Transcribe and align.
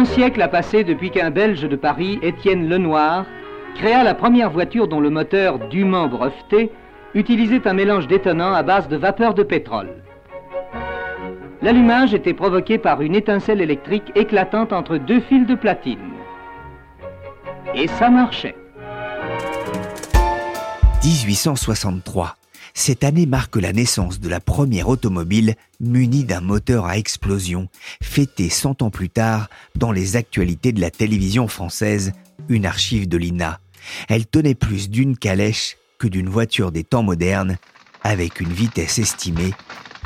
Un 0.00 0.06
siècle 0.06 0.40
a 0.40 0.48
passé 0.48 0.82
depuis 0.82 1.10
qu'un 1.10 1.30
Belge 1.30 1.68
de 1.68 1.76
Paris, 1.76 2.18
Étienne 2.22 2.70
Lenoir, 2.70 3.26
créa 3.74 4.02
la 4.02 4.14
première 4.14 4.48
voiture 4.48 4.88
dont 4.88 4.98
le 4.98 5.10
moteur 5.10 5.58
dûment 5.68 6.08
breveté 6.08 6.72
utilisait 7.12 7.68
un 7.68 7.74
mélange 7.74 8.06
détonnant 8.06 8.54
à 8.54 8.62
base 8.62 8.88
de 8.88 8.96
vapeur 8.96 9.34
de 9.34 9.42
pétrole. 9.42 9.90
L'allumage 11.60 12.14
était 12.14 12.32
provoqué 12.32 12.78
par 12.78 13.02
une 13.02 13.14
étincelle 13.14 13.60
électrique 13.60 14.10
éclatante 14.14 14.72
entre 14.72 14.96
deux 14.96 15.20
fils 15.20 15.46
de 15.46 15.54
platine. 15.54 15.98
Et 17.74 17.86
ça 17.86 18.08
marchait. 18.08 18.56
1863. 21.04 22.39
Cette 22.74 23.04
année 23.04 23.26
marque 23.26 23.56
la 23.56 23.72
naissance 23.72 24.20
de 24.20 24.28
la 24.28 24.40
première 24.40 24.88
automobile 24.88 25.56
munie 25.80 26.24
d'un 26.24 26.40
moteur 26.40 26.86
à 26.86 26.98
explosion, 26.98 27.68
fêtée 28.02 28.48
100 28.48 28.82
ans 28.82 28.90
plus 28.90 29.10
tard 29.10 29.48
dans 29.74 29.92
les 29.92 30.16
actualités 30.16 30.72
de 30.72 30.80
la 30.80 30.90
télévision 30.90 31.48
française, 31.48 32.12
une 32.48 32.66
archive 32.66 33.08
de 33.08 33.16
l'INA. 33.16 33.60
Elle 34.08 34.26
tenait 34.26 34.54
plus 34.54 34.90
d'une 34.90 35.16
calèche 35.16 35.76
que 35.98 36.08
d'une 36.08 36.28
voiture 36.28 36.72
des 36.72 36.84
temps 36.84 37.02
modernes, 37.02 37.58
avec 38.02 38.40
une 38.40 38.52
vitesse 38.52 38.98
estimée 38.98 39.52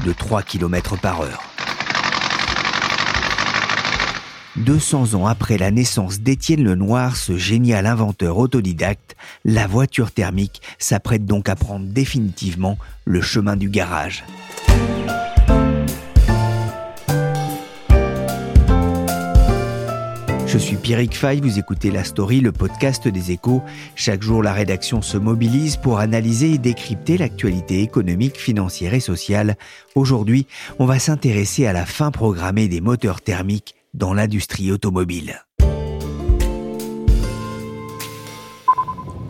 de 0.05 0.13
3 0.13 0.43
km 0.43 0.99
par 1.01 1.21
heure. 1.21 1.54
200 4.57 5.15
ans 5.15 5.27
après 5.27 5.59
la 5.59 5.73
naissance 5.73 6.21
d'Étienne 6.21 6.63
Lenoir, 6.63 7.17
ce 7.17 7.37
génial 7.37 7.87
inventeur 7.87 8.39
autodidacte, 8.39 9.17
la 9.45 9.67
voiture 9.67 10.13
thermique 10.13 10.63
s'apprête 10.79 11.27
donc 11.27 11.49
à 11.49 11.57
prendre 11.57 11.87
définitivement 11.87 12.79
le 13.05 13.21
chemin 13.21 13.57
du 13.57 13.69
garage. 13.69 14.25
Je 20.47 20.59
suis 20.61 20.77
Pierrick 20.77 21.17
Fay, 21.17 21.41
vous 21.41 21.59
écoutez 21.59 21.91
La 21.91 22.05
Story, 22.05 22.41
le 22.41 22.53
podcast 22.53 23.09
des 23.09 23.33
échos. 23.33 23.61
Chaque 23.97 24.23
jour, 24.23 24.41
la 24.41 24.53
rédaction 24.53 25.03
se 25.03 25.17
mobilise 25.17 25.77
pour 25.77 25.99
analyser 25.99 26.53
et 26.53 26.59
décrypter 26.59 27.19
l'actualité 27.19 27.83
économique, 27.83 28.37
financière 28.37 28.95
et 28.95 29.01
sociale. 29.01 29.57
Aujourd'hui, 29.97 30.47
on 30.79 30.87
va 30.87 31.01
s'intéresser 31.01 31.67
à 31.67 31.73
la 31.73 31.85
fin 31.85 32.13
programmée 32.13 32.69
des 32.69 32.81
moteurs 32.81 33.21
thermiques 33.21 33.75
dans 33.95 34.13
l'industrie 34.13 34.71
automobile. 34.71 35.47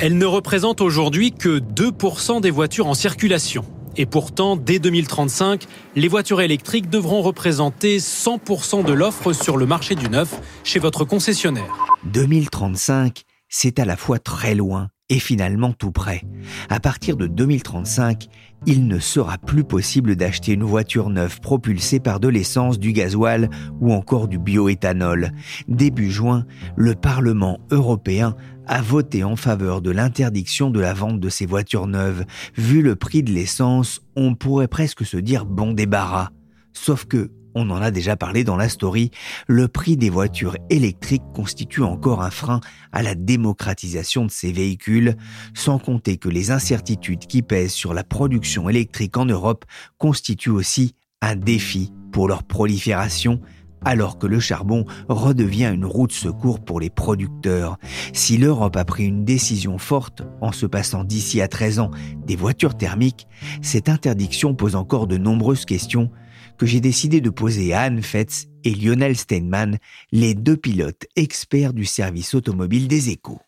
Elle 0.00 0.18
ne 0.18 0.26
représente 0.26 0.80
aujourd'hui 0.80 1.32
que 1.32 1.60
2% 1.60 2.40
des 2.40 2.50
voitures 2.50 2.88
en 2.88 2.94
circulation. 2.94 3.64
Et 3.96 4.06
pourtant, 4.06 4.56
dès 4.56 4.80
2035, 4.80 5.66
les 5.94 6.08
voitures 6.08 6.40
électriques 6.40 6.90
devront 6.90 7.22
représenter 7.22 7.98
100% 7.98 8.84
de 8.84 8.92
l'offre 8.92 9.32
sur 9.32 9.56
le 9.56 9.66
marché 9.66 9.94
du 9.94 10.08
neuf 10.08 10.34
chez 10.64 10.80
votre 10.80 11.04
concessionnaire. 11.04 11.72
2035, 12.04 13.22
c'est 13.48 13.78
à 13.78 13.84
la 13.84 13.96
fois 13.96 14.18
très 14.18 14.56
loin 14.56 14.88
et 15.10 15.18
finalement 15.18 15.72
tout 15.72 15.90
près. 15.90 16.22
À 16.70 16.80
partir 16.80 17.16
de 17.16 17.26
2035, 17.26 18.28
il 18.66 18.86
ne 18.86 18.98
sera 18.98 19.36
plus 19.36 19.64
possible 19.64 20.16
d'acheter 20.16 20.52
une 20.52 20.64
voiture 20.64 21.10
neuve 21.10 21.40
propulsée 21.40 22.00
par 22.00 22.20
de 22.20 22.28
l'essence, 22.28 22.78
du 22.78 22.92
gasoil 22.92 23.50
ou 23.80 23.92
encore 23.92 24.28
du 24.28 24.38
bioéthanol. 24.38 25.32
Début 25.68 26.10
juin, 26.10 26.46
le 26.76 26.94
Parlement 26.94 27.60
européen 27.70 28.34
a 28.66 28.80
voté 28.80 29.24
en 29.24 29.36
faveur 29.36 29.82
de 29.82 29.90
l'interdiction 29.90 30.70
de 30.70 30.80
la 30.80 30.94
vente 30.94 31.20
de 31.20 31.28
ces 31.28 31.44
voitures 31.44 31.86
neuves. 31.86 32.24
Vu 32.56 32.80
le 32.80 32.96
prix 32.96 33.22
de 33.22 33.32
l'essence, 33.32 34.00
on 34.16 34.34
pourrait 34.34 34.68
presque 34.68 35.04
se 35.04 35.18
dire 35.18 35.44
bon 35.44 35.72
débarras. 35.72 36.30
Sauf 36.72 37.04
que, 37.04 37.30
on 37.54 37.70
en 37.70 37.80
a 37.80 37.90
déjà 37.90 38.16
parlé 38.16 38.44
dans 38.44 38.56
la 38.56 38.68
story, 38.68 39.10
le 39.46 39.68
prix 39.68 39.96
des 39.96 40.10
voitures 40.10 40.56
électriques 40.70 41.22
constitue 41.34 41.82
encore 41.82 42.22
un 42.22 42.30
frein 42.30 42.60
à 42.92 43.02
la 43.02 43.14
démocratisation 43.14 44.24
de 44.24 44.30
ces 44.30 44.52
véhicules, 44.52 45.16
sans 45.54 45.78
compter 45.78 46.16
que 46.16 46.28
les 46.28 46.50
incertitudes 46.50 47.26
qui 47.26 47.42
pèsent 47.42 47.72
sur 47.72 47.94
la 47.94 48.04
production 48.04 48.68
électrique 48.68 49.16
en 49.16 49.24
Europe 49.24 49.64
constituent 49.98 50.50
aussi 50.50 50.94
un 51.20 51.36
défi 51.36 51.92
pour 52.12 52.28
leur 52.28 52.42
prolifération, 52.42 53.40
alors 53.84 54.18
que 54.18 54.26
le 54.26 54.40
charbon 54.40 54.84
redevient 55.08 55.70
une 55.72 55.84
roue 55.84 56.06
de 56.06 56.12
secours 56.12 56.64
pour 56.64 56.80
les 56.80 56.90
producteurs. 56.90 57.78
Si 58.12 58.36
l'Europe 58.36 58.76
a 58.76 58.84
pris 58.84 59.04
une 59.04 59.24
décision 59.24 59.78
forte 59.78 60.22
en 60.40 60.52
se 60.52 60.66
passant 60.66 61.04
d'ici 61.04 61.40
à 61.40 61.48
13 61.48 61.78
ans 61.80 61.90
des 62.26 62.36
voitures 62.36 62.76
thermiques, 62.76 63.26
cette 63.62 63.88
interdiction 63.88 64.54
pose 64.54 64.74
encore 64.74 65.06
de 65.06 65.18
nombreuses 65.18 65.64
questions 65.64 66.10
que 66.58 66.66
j'ai 66.66 66.80
décidé 66.80 67.20
de 67.20 67.30
poser 67.30 67.72
à 67.72 67.82
Anne 67.82 68.02
Fetz 68.02 68.46
et 68.64 68.74
Lionel 68.74 69.16
Steinman, 69.16 69.78
les 70.12 70.34
deux 70.34 70.56
pilotes 70.56 71.06
experts 71.16 71.72
du 71.72 71.84
service 71.84 72.34
automobile 72.34 72.88
des 72.88 73.10
échos. 73.10 73.40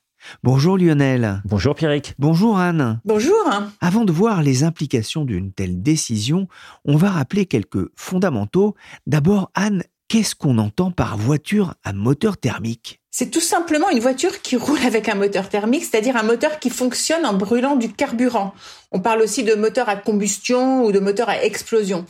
Bonjour 0.43 0.77
Lionel. 0.77 1.43
Bonjour 1.45 1.75
Pierrick. 1.75 2.15
Bonjour 2.19 2.59
Anne. 2.59 3.01
Bonjour. 3.05 3.49
Avant 3.81 4.05
de 4.05 4.13
voir 4.13 4.43
les 4.43 4.65
implications 4.65 5.25
d'une 5.25 5.53
telle 5.53 5.83
décision, 5.83 6.49
on 6.85 6.97
va 6.97 7.11
rappeler 7.11 7.47
quelques 7.47 7.89
fondamentaux. 7.97 8.75
D'abord 9.07 9.51
Anne, 9.55 9.85
qu'est-ce 10.09 10.35
qu'on 10.35 10.59
entend 10.59 10.91
par 10.91 11.17
voiture 11.17 11.75
à 11.85 11.93
moteur 11.93 12.39
thermique? 12.39 13.01
C'est 13.11 13.31
tout 13.31 13.41
simplement 13.41 13.89
une 13.89 14.01
voiture 14.01 14.43
qui 14.43 14.57
roule 14.57 14.79
avec 14.87 15.09
un 15.09 15.15
moteur 15.15 15.49
thermique, 15.49 15.85
c'est-à-dire 15.85 16.17
un 16.17 16.23
moteur 16.23 16.59
qui 16.59 16.71
fonctionne 16.71 17.25
en 17.25 17.35
brûlant 17.35 17.77
du 17.77 17.93
carburant. 17.93 18.53
On 18.93 19.01
parle 19.01 19.21
aussi 19.21 19.43
de 19.43 19.55
moteur 19.55 19.89
à 19.89 19.97
combustion 19.97 20.85
ou 20.85 20.93
de 20.93 21.01
moteur 21.01 21.29
à 21.29 21.43
explosion. 21.43 22.05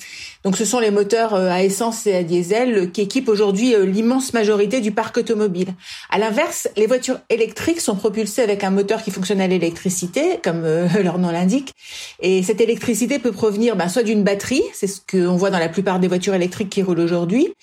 Donc 0.45 0.57
ce 0.57 0.65
sont 0.65 0.79
les 0.79 0.91
moteurs 0.91 1.35
euh, 1.35 1.49
à 1.49 1.63
essence 1.63 2.07
et 2.07 2.15
à 2.15 2.23
diesel 2.23 2.91
qui 2.93 3.01
équipent 3.01 3.29
aujourd'hui 3.29 3.75
euh, 3.75 3.87
l'immense 3.87 4.35
majorité 4.35 4.81
du 4.81 4.93
parc 4.93 5.17
automobile. 5.17 5.69
À 6.11 6.19
l'inverse, 6.19 6.69
les 6.77 6.87
voitures 6.87 7.19
électriques 7.31 7.81
sont 7.81 7.97
propulsées 7.97 8.43
avec 8.43 8.63
un 8.63 8.71
moteur 8.71 9.03
qui 9.03 9.11
fonctionne 9.11 9.41
à 9.41 9.47
l'électricité, 9.47 10.39
comme 10.45 10.65
euh, 10.65 10.89
leur 11.03 11.19
nom 11.19 11.31
l'indique. 11.31 11.73
Et 12.21 12.43
cette 12.43 12.61
électricité 12.61 13.19
peut 13.19 13.33
provenir 13.33 13.75
ben, 13.75 13.89
soit 13.89 14.03
d'une 14.03 14.23
batterie, 14.23 14.63
c'est 14.75 14.87
ce 14.87 15.01
qu'on 15.01 15.37
voit 15.37 15.51
dans 15.51 15.59
la 15.59 15.69
plupart 15.69 15.99
des 15.99 16.09
voitures 16.09 16.35
électriques 16.35 16.71
qui 16.71 16.83
roulent 16.83 17.01
aujourd'hui, 17.01 17.55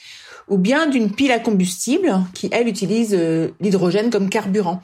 ou 0.47 0.57
bien 0.57 0.87
d'une 0.87 1.11
pile 1.11 1.31
à 1.31 1.39
combustible 1.39 2.21
qui, 2.33 2.49
elle, 2.51 2.67
utilise 2.67 3.15
euh, 3.17 3.49
l'hydrogène 3.59 4.09
comme 4.09 4.29
carburant. 4.29 4.81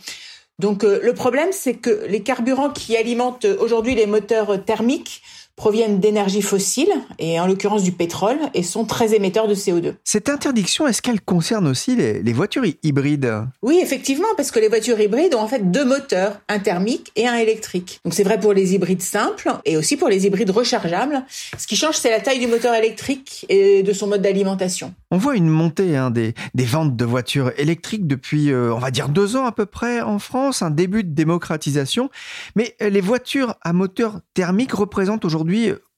Donc 0.59 0.83
euh, 0.83 0.99
le 1.01 1.13
problème, 1.13 1.49
c'est 1.51 1.75
que 1.75 2.05
les 2.07 2.21
carburants 2.21 2.69
qui 2.69 2.97
alimentent 2.97 3.45
aujourd'hui 3.45 3.95
les 3.95 4.05
moteurs 4.05 4.63
thermiques 4.63 5.21
proviennent 5.59 5.99
d'énergie 5.99 6.41
fossiles, 6.41 6.93
et 7.19 7.37
en 7.37 7.45
l'occurrence 7.45 7.83
du 7.83 7.91
pétrole, 7.91 8.37
et 8.53 8.63
sont 8.63 8.85
très 8.85 9.13
émetteurs 9.13 9.45
de 9.49 9.53
CO2. 9.53 9.95
Cette 10.05 10.29
interdiction, 10.29 10.87
est-ce 10.87 11.01
qu'elle 11.01 11.19
concerne 11.19 11.67
aussi 11.67 11.97
les, 11.97 12.31
voitures 12.31 12.63
hybrides? 12.81 13.45
Oui, 13.61 13.77
effectivement, 13.83 14.29
parce 14.37 14.51
que 14.51 14.59
les 14.59 14.69
voitures 14.69 14.97
hybrides 15.01 15.35
ont 15.35 15.41
en 15.41 15.49
fait 15.49 15.69
deux 15.69 15.83
moteurs, 15.83 16.39
un 16.47 16.59
thermique 16.59 17.11
et 17.17 17.27
un 17.27 17.35
électrique. 17.35 17.99
Donc 18.05 18.13
c'est 18.13 18.23
vrai 18.23 18.39
pour 18.39 18.53
les 18.53 18.73
hybrides 18.73 19.01
simples 19.01 19.51
et 19.65 19.75
aussi 19.75 19.97
pour 19.97 20.07
les 20.07 20.25
hybrides 20.25 20.49
rechargeables. 20.49 21.25
Ce 21.57 21.67
qui 21.67 21.75
change, 21.75 21.95
c'est 21.97 22.09
la 22.09 22.21
taille 22.21 22.39
du 22.39 22.47
moteur 22.47 22.73
électrique 22.73 23.45
et 23.49 23.83
de 23.83 23.91
son 23.91 24.07
mode 24.07 24.21
d'alimentation. 24.21 24.93
On 25.11 25.17
voit 25.17 25.35
une 25.35 25.49
montée 25.49 25.97
hein, 25.97 26.09
des, 26.09 26.33
ventes 26.55 26.95
de 26.95 27.03
voitures 27.03 27.51
électriques 27.57 28.07
depuis, 28.07 28.51
euh, 28.53 28.73
on 28.73 28.79
va 28.79 28.91
dire, 28.91 29.09
deux 29.09 29.35
ans 29.35 29.45
à 29.45 29.51
peu 29.51 29.65
près 29.65 29.99
en 29.99 30.19
France, 30.19 30.61
un 30.61 30.71
début 30.71 31.03
de 31.03 31.13
démocratisation. 31.13 32.09
Mais 32.55 32.77
les 32.79 33.01
voitures 33.01 33.55
à 33.61 33.73
moteur 33.73 34.21
thermique 34.33 34.71
représentent 34.71 35.25
aujourd'hui 35.25 35.48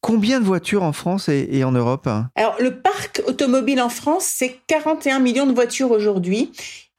combien 0.01 0.39
de 0.39 0.45
voitures 0.45 0.83
en 0.83 0.93
France 0.93 1.29
et, 1.29 1.63
en 1.63 1.71
Europe? 1.71 2.07
Alors, 2.35 2.55
le 2.59 2.81
parc 2.81 3.21
automobile 3.27 3.81
en 3.81 3.89
France, 3.89 4.25
c'est 4.25 4.57
41 4.67 5.19
millions 5.19 5.45
de 5.45 5.53
voitures 5.53 5.91
aujourd'hui. 5.91 6.51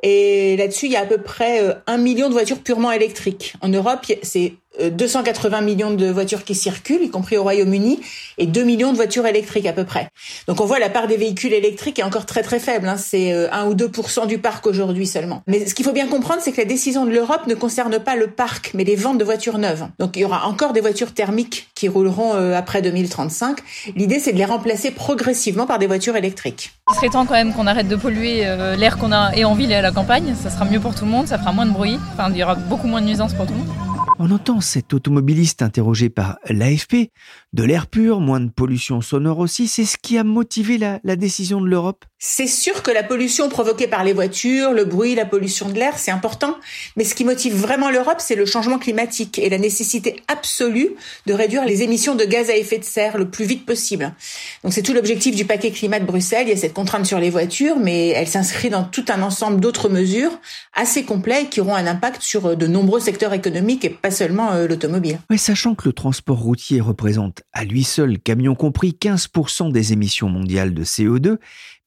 Et 0.02 0.56
là-dessus, 0.56 0.86
il 0.86 0.92
y 0.92 0.96
a 0.96 1.02
à 1.02 1.06
peu 1.06 1.18
près 1.18 1.60
1 1.86 1.94
euh, 1.94 1.98
million 1.98 2.28
de 2.28 2.32
voitures 2.32 2.60
purement 2.60 2.90
électriques. 2.90 3.54
En 3.60 3.68
Europe, 3.68 4.00
c'est 4.22 4.54
280 4.80 5.60
millions 5.60 5.90
de 5.90 6.06
voitures 6.06 6.44
qui 6.44 6.54
circulent, 6.54 7.02
y 7.02 7.10
compris 7.10 7.36
au 7.36 7.42
Royaume-Uni, 7.42 8.00
et 8.38 8.46
2 8.46 8.62
millions 8.64 8.92
de 8.92 8.96
voitures 8.96 9.26
électriques 9.26 9.66
à 9.66 9.72
peu 9.72 9.84
près. 9.84 10.08
Donc 10.48 10.60
on 10.60 10.64
voit 10.64 10.78
la 10.78 10.88
part 10.88 11.06
des 11.06 11.16
véhicules 11.16 11.52
électriques 11.52 11.98
est 11.98 12.02
encore 12.02 12.26
très 12.26 12.42
très 12.42 12.58
faible. 12.58 12.88
Hein. 12.88 12.96
C'est 12.96 13.32
1 13.32 13.66
ou 13.66 13.74
2 13.74 13.90
du 14.26 14.38
parc 14.38 14.66
aujourd'hui 14.66 15.06
seulement. 15.06 15.42
Mais 15.46 15.66
ce 15.66 15.74
qu'il 15.74 15.84
faut 15.84 15.92
bien 15.92 16.06
comprendre, 16.06 16.40
c'est 16.42 16.52
que 16.52 16.60
la 16.60 16.66
décision 16.66 17.04
de 17.04 17.10
l'Europe 17.10 17.46
ne 17.46 17.54
concerne 17.54 17.98
pas 17.98 18.16
le 18.16 18.28
parc, 18.28 18.72
mais 18.74 18.84
les 18.84 18.96
ventes 18.96 19.18
de 19.18 19.24
voitures 19.24 19.58
neuves. 19.58 19.86
Donc 19.98 20.16
il 20.16 20.20
y 20.20 20.24
aura 20.24 20.46
encore 20.46 20.72
des 20.72 20.80
voitures 20.80 21.12
thermiques 21.12 21.68
qui 21.74 21.88
rouleront 21.88 22.32
après 22.54 22.82
2035. 22.82 23.58
L'idée, 23.96 24.18
c'est 24.18 24.32
de 24.32 24.38
les 24.38 24.44
remplacer 24.44 24.90
progressivement 24.90 25.66
par 25.66 25.78
des 25.78 25.86
voitures 25.86 26.16
électriques. 26.16 26.72
Il 26.90 26.94
serait 26.94 27.08
temps 27.08 27.26
quand 27.26 27.34
même 27.34 27.52
qu'on 27.52 27.66
arrête 27.66 27.88
de 27.88 27.96
polluer 27.96 28.44
l'air 28.76 28.98
qu'on 28.98 29.12
a 29.12 29.32
et 29.36 29.44
en 29.44 29.54
ville 29.54 29.70
et 29.70 29.76
à 29.76 29.82
la 29.82 29.92
campagne. 29.92 30.34
Ça 30.42 30.50
sera 30.50 30.64
mieux 30.64 30.80
pour 30.80 30.94
tout 30.94 31.04
le 31.04 31.10
monde, 31.10 31.26
ça 31.26 31.38
fera 31.38 31.52
moins 31.52 31.66
de 31.66 31.72
bruit. 31.72 31.98
Enfin, 32.14 32.30
il 32.30 32.38
y 32.38 32.42
aura 32.42 32.54
beaucoup 32.54 32.86
moins 32.86 33.00
de 33.00 33.06
nuisances 33.06 33.34
pour 33.34 33.46
tout 33.46 33.52
le 33.52 33.58
monde. 33.58 33.91
On 34.24 34.30
entend 34.30 34.60
cet 34.60 34.94
automobiliste 34.94 35.62
interrogé 35.62 36.08
par 36.08 36.38
l'AFP, 36.48 37.10
de 37.52 37.64
l'air 37.64 37.88
pur, 37.88 38.20
moins 38.20 38.38
de 38.38 38.50
pollution 38.50 39.00
sonore 39.00 39.40
aussi, 39.40 39.66
c'est 39.66 39.84
ce 39.84 39.98
qui 39.98 40.16
a 40.16 40.22
motivé 40.22 40.78
la, 40.78 41.16
décision 41.16 41.60
de 41.60 41.66
l'Europe? 41.66 42.04
C'est 42.24 42.46
sûr 42.46 42.84
que 42.84 42.92
la 42.92 43.02
pollution 43.02 43.48
provoquée 43.48 43.88
par 43.88 44.04
les 44.04 44.12
voitures, 44.12 44.72
le 44.72 44.84
bruit, 44.84 45.16
la 45.16 45.24
pollution 45.24 45.68
de 45.68 45.74
l'air, 45.74 45.98
c'est 45.98 46.12
important, 46.12 46.56
mais 46.96 47.02
ce 47.02 47.16
qui 47.16 47.24
motive 47.24 47.52
vraiment 47.52 47.90
l'Europe, 47.90 48.18
c'est 48.20 48.36
le 48.36 48.46
changement 48.46 48.78
climatique 48.78 49.40
et 49.40 49.48
la 49.48 49.58
nécessité 49.58 50.22
absolue 50.28 50.90
de 51.26 51.32
réduire 51.32 51.64
les 51.64 51.82
émissions 51.82 52.14
de 52.14 52.24
gaz 52.24 52.48
à 52.48 52.54
effet 52.56 52.78
de 52.78 52.84
serre 52.84 53.18
le 53.18 53.28
plus 53.28 53.44
vite 53.44 53.66
possible. 53.66 54.14
Donc 54.62 54.72
c'est 54.72 54.82
tout 54.82 54.92
l'objectif 54.92 55.34
du 55.34 55.46
paquet 55.46 55.72
climat 55.72 55.98
de 55.98 56.04
Bruxelles, 56.04 56.46
il 56.46 56.50
y 56.50 56.52
a 56.52 56.56
cette 56.56 56.74
contrainte 56.74 57.06
sur 57.06 57.18
les 57.18 57.28
voitures, 57.28 57.80
mais 57.80 58.10
elle 58.10 58.28
s'inscrit 58.28 58.70
dans 58.70 58.84
tout 58.84 59.04
un 59.08 59.20
ensemble 59.20 59.60
d'autres 59.60 59.88
mesures 59.88 60.38
assez 60.74 61.02
complets 61.02 61.46
qui 61.50 61.60
auront 61.60 61.74
un 61.74 61.88
impact 61.88 62.22
sur 62.22 62.56
de 62.56 62.66
nombreux 62.68 63.00
secteurs 63.00 63.32
économiques 63.32 63.84
et 63.84 63.90
pas 63.90 64.12
seulement 64.12 64.52
euh, 64.52 64.68
l'automobile. 64.68 65.18
Oui, 65.28 65.38
sachant 65.38 65.74
que 65.74 65.88
le 65.88 65.92
transport 65.92 66.38
routier 66.38 66.80
représente 66.80 67.42
à 67.52 67.64
lui 67.64 67.82
seul, 67.82 68.20
camion 68.20 68.54
compris, 68.54 68.96
15% 68.96 69.72
des 69.72 69.92
émissions 69.92 70.28
mondiales 70.28 70.72
de 70.72 70.84
CO2, 70.84 71.38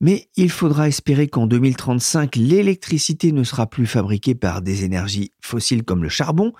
mais 0.05 0.29
il 0.35 0.51
faudra 0.51 0.87
espérer 0.87 1.27
qu'en 1.27 1.47
2035, 1.47 2.35
l'électricité 2.35 3.31
ne 3.31 3.43
sera 3.43 3.65
plus 3.65 3.87
fabriquée 3.87 4.35
par 4.35 4.61
des 4.61 4.83
énergies 4.85 5.31
fossiles 5.41 5.83
comme 5.83 6.03
le 6.03 6.09
charbon. 6.09 6.53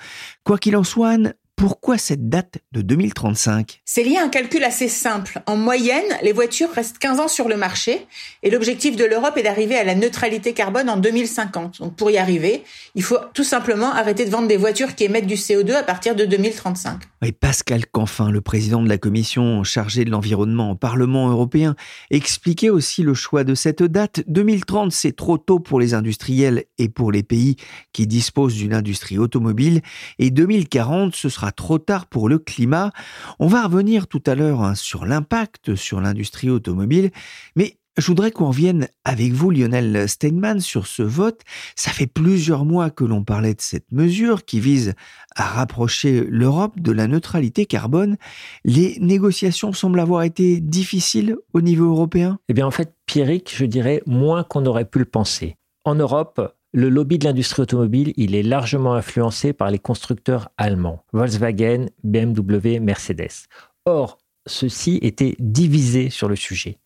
Quoi 0.43 0.57
qu'il 0.57 0.75
en 0.75 0.83
soit, 0.83 1.19
pourquoi 1.55 1.97
cette 1.97 2.29
date 2.29 2.57
de 2.73 2.81
2035 2.81 3.81
C'est 3.85 4.03
lié 4.03 4.17
à 4.17 4.23
un 4.23 4.29
calcul 4.29 4.63
assez 4.63 4.89
simple. 4.89 5.41
En 5.45 5.55
moyenne, 5.55 6.03
les 6.21 6.33
voitures 6.33 6.69
restent 6.71 6.97
15 6.97 7.19
ans 7.19 7.27
sur 7.27 7.47
le 7.47 7.55
marché 7.55 8.05
et 8.43 8.49
l'objectif 8.49 8.95
de 8.95 9.05
l'Europe 9.05 9.37
est 9.37 9.43
d'arriver 9.43 9.75
à 9.75 9.83
la 9.83 9.95
neutralité 9.95 10.53
carbone 10.53 10.89
en 10.89 10.97
2050. 10.97 11.79
Donc 11.79 11.95
pour 11.95 12.11
y 12.11 12.17
arriver, 12.17 12.63
il 12.93 13.03
faut 13.03 13.17
tout 13.33 13.43
simplement 13.43 13.93
arrêter 13.93 14.25
de 14.25 14.29
vendre 14.29 14.47
des 14.47 14.57
voitures 14.57 14.95
qui 14.95 15.05
émettent 15.05 15.27
du 15.27 15.35
CO2 15.35 15.73
à 15.73 15.83
partir 15.83 16.15
de 16.15 16.25
2035. 16.25 16.99
Et 17.23 17.31
Pascal 17.31 17.87
Canfin, 17.87 18.29
le 18.29 18.41
président 18.41 18.83
de 18.83 18.89
la 18.89 18.97
commission 18.97 19.63
chargée 19.63 20.05
de 20.05 20.11
l'environnement 20.11 20.71
au 20.71 20.75
Parlement 20.75 21.29
européen, 21.29 21.75
expliquait 22.11 22.69
aussi 22.69 23.01
le 23.01 23.13
choix 23.13 23.43
de 23.43 23.55
cette 23.55 23.81
date. 23.81 24.21
2030, 24.27 24.91
c'est 24.91 25.15
trop 25.15 25.37
tôt 25.37 25.59
pour 25.59 25.79
les 25.79 25.93
industriels 25.93 26.65
et 26.77 26.89
pour 26.89 27.11
les 27.11 27.23
pays 27.23 27.55
qui 27.93 28.05
disposent 28.05 28.55
d'une 28.55 28.73
industrie 28.73 29.17
automobile 29.17 29.81
et 30.19 30.29
2040, 30.29 31.15
ce 31.15 31.29
sera 31.29 31.44
trop 31.51 31.77
tard 31.77 32.07
pour 32.07 32.29
le 32.29 32.39
climat. 32.39 32.91
On 33.39 33.47
va 33.47 33.63
revenir 33.63 34.07
tout 34.07 34.23
à 34.25 34.35
l'heure 34.35 34.61
hein, 34.61 34.75
sur 34.75 35.05
l'impact 35.05 35.75
sur 35.75 36.01
l'industrie 36.01 36.49
automobile, 36.49 37.11
mais 37.55 37.77
je 37.97 38.07
voudrais 38.07 38.31
qu'on 38.31 38.47
revienne 38.47 38.89
avec 39.05 39.31
vous, 39.31 39.51
Lionel 39.51 40.09
Steinman, 40.09 40.59
sur 40.59 40.85
ce 40.85 41.01
vote. 41.01 41.41
Ça 41.77 41.91
fait 41.91 42.07
plusieurs 42.07 42.65
mois 42.65 42.89
que 42.89 43.05
l'on 43.05 43.23
parlait 43.23 43.53
de 43.53 43.61
cette 43.61 43.89
mesure 43.91 44.43
qui 44.43 44.59
vise 44.59 44.95
à 45.35 45.43
rapprocher 45.43 46.25
l'Europe 46.29 46.79
de 46.81 46.91
la 46.91 47.07
neutralité 47.07 47.65
carbone. 47.65 48.17
Les 48.65 48.97
négociations 48.99 49.71
semblent 49.71 50.01
avoir 50.01 50.23
été 50.23 50.59
difficiles 50.59 51.37
au 51.53 51.61
niveau 51.61 51.85
européen? 51.85 52.37
Eh 52.49 52.53
bien, 52.53 52.67
en 52.67 52.71
fait, 52.71 52.93
Pierrick, 53.05 53.53
je 53.55 53.65
dirais 53.65 54.03
moins 54.05 54.43
qu'on 54.43 54.65
aurait 54.65 54.89
pu 54.89 54.99
le 54.99 55.05
penser. 55.05 55.55
En 55.85 55.95
Europe, 55.95 56.53
le 56.75 56.89
lobby 56.89 57.17
de 57.17 57.23
l'industrie 57.23 57.61
automobile, 57.61 58.11
il 58.17 58.35
est 58.35 58.43
largement 58.43 58.95
influencé 58.95 59.53
par 59.53 59.71
les 59.71 59.79
constructeurs 59.79 60.49
allemands, 60.57 61.05
Volkswagen, 61.13 61.85
BMW, 62.03 62.81
Mercedes. 62.81 63.47
Or, 63.85 64.17
ceux-ci 64.45 64.99
étaient 65.01 65.37
divisés 65.39 66.09
sur 66.09 66.27
le 66.27 66.35
sujet. 66.35 66.77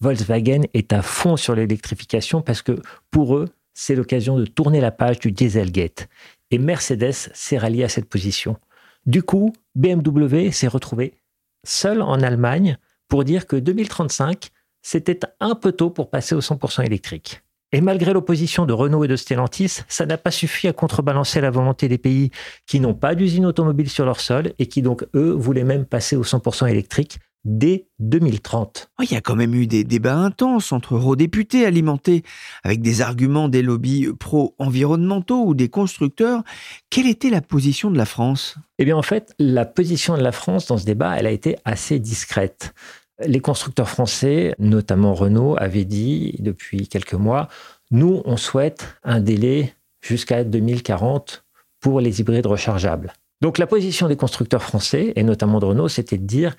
Volkswagen 0.00 0.62
est 0.72 0.94
à 0.94 1.02
fond 1.02 1.36
sur 1.36 1.54
l'électrification 1.54 2.40
parce 2.40 2.62
que 2.62 2.80
pour 3.10 3.36
eux, 3.36 3.50
c'est 3.74 3.94
l'occasion 3.94 4.38
de 4.38 4.46
tourner 4.46 4.80
la 4.80 4.90
page 4.90 5.18
du 5.18 5.30
Dieselgate. 5.30 6.08
Et 6.50 6.56
Mercedes 6.56 7.12
s'est 7.12 7.58
rallié 7.58 7.84
à 7.84 7.90
cette 7.90 8.08
position. 8.08 8.56
Du 9.04 9.22
coup, 9.22 9.52
BMW 9.74 10.52
s'est 10.52 10.68
retrouvé 10.68 11.18
seul 11.66 12.00
en 12.00 12.22
Allemagne 12.22 12.78
pour 13.08 13.24
dire 13.24 13.46
que 13.46 13.56
2035, 13.56 14.48
c'était 14.80 15.20
un 15.38 15.54
peu 15.54 15.72
tôt 15.72 15.90
pour 15.90 16.08
passer 16.08 16.34
au 16.34 16.40
100% 16.40 16.86
électrique. 16.86 17.43
Et 17.74 17.80
malgré 17.80 18.12
l'opposition 18.12 18.66
de 18.66 18.72
Renault 18.72 19.02
et 19.02 19.08
de 19.08 19.16
Stellantis, 19.16 19.80
ça 19.88 20.06
n'a 20.06 20.16
pas 20.16 20.30
suffi 20.30 20.68
à 20.68 20.72
contrebalancer 20.72 21.40
la 21.40 21.50
volonté 21.50 21.88
des 21.88 21.98
pays 21.98 22.30
qui 22.68 22.78
n'ont 22.78 22.94
pas 22.94 23.16
d'usine 23.16 23.46
automobile 23.46 23.90
sur 23.90 24.04
leur 24.04 24.20
sol 24.20 24.52
et 24.60 24.66
qui 24.66 24.80
donc, 24.80 25.04
eux, 25.16 25.32
voulaient 25.32 25.64
même 25.64 25.84
passer 25.84 26.14
au 26.14 26.22
100% 26.22 26.68
électrique 26.70 27.18
dès 27.44 27.88
2030. 27.98 28.90
Il 29.02 29.10
y 29.10 29.16
a 29.16 29.20
quand 29.20 29.34
même 29.34 29.56
eu 29.56 29.66
des 29.66 29.82
débats 29.82 30.16
intenses 30.16 30.70
entre 30.70 30.94
eurodéputés 30.94 31.66
alimentés 31.66 32.22
avec 32.62 32.80
des 32.80 33.00
arguments 33.00 33.48
des 33.48 33.60
lobbies 33.60 34.06
pro-environnementaux 34.20 35.44
ou 35.44 35.54
des 35.54 35.68
constructeurs. 35.68 36.44
Quelle 36.90 37.08
était 37.08 37.28
la 37.28 37.40
position 37.40 37.90
de 37.90 37.98
la 37.98 38.06
France? 38.06 38.56
Eh 38.78 38.84
bien 38.84 38.96
en 38.96 39.02
fait, 39.02 39.34
la 39.40 39.64
position 39.64 40.16
de 40.16 40.22
la 40.22 40.32
France 40.32 40.66
dans 40.66 40.78
ce 40.78 40.84
débat, 40.84 41.16
elle 41.18 41.26
a 41.26 41.32
été 41.32 41.56
assez 41.64 41.98
discrète. 41.98 42.72
Les 43.20 43.40
constructeurs 43.40 43.88
français, 43.88 44.54
notamment 44.58 45.14
Renault, 45.14 45.56
avaient 45.58 45.84
dit 45.84 46.36
depuis 46.40 46.88
quelques 46.88 47.14
mois, 47.14 47.48
nous, 47.90 48.22
on 48.24 48.36
souhaite 48.36 48.96
un 49.04 49.20
délai 49.20 49.74
jusqu'à 50.00 50.42
2040 50.42 51.44
pour 51.80 52.00
les 52.00 52.20
hybrides 52.20 52.46
rechargeables. 52.46 53.12
Donc 53.40 53.58
la 53.58 53.66
position 53.66 54.08
des 54.08 54.16
constructeurs 54.16 54.62
français, 54.62 55.12
et 55.16 55.22
notamment 55.22 55.60
de 55.60 55.66
Renault, 55.66 55.88
c'était 55.88 56.18
de 56.18 56.26
dire, 56.26 56.56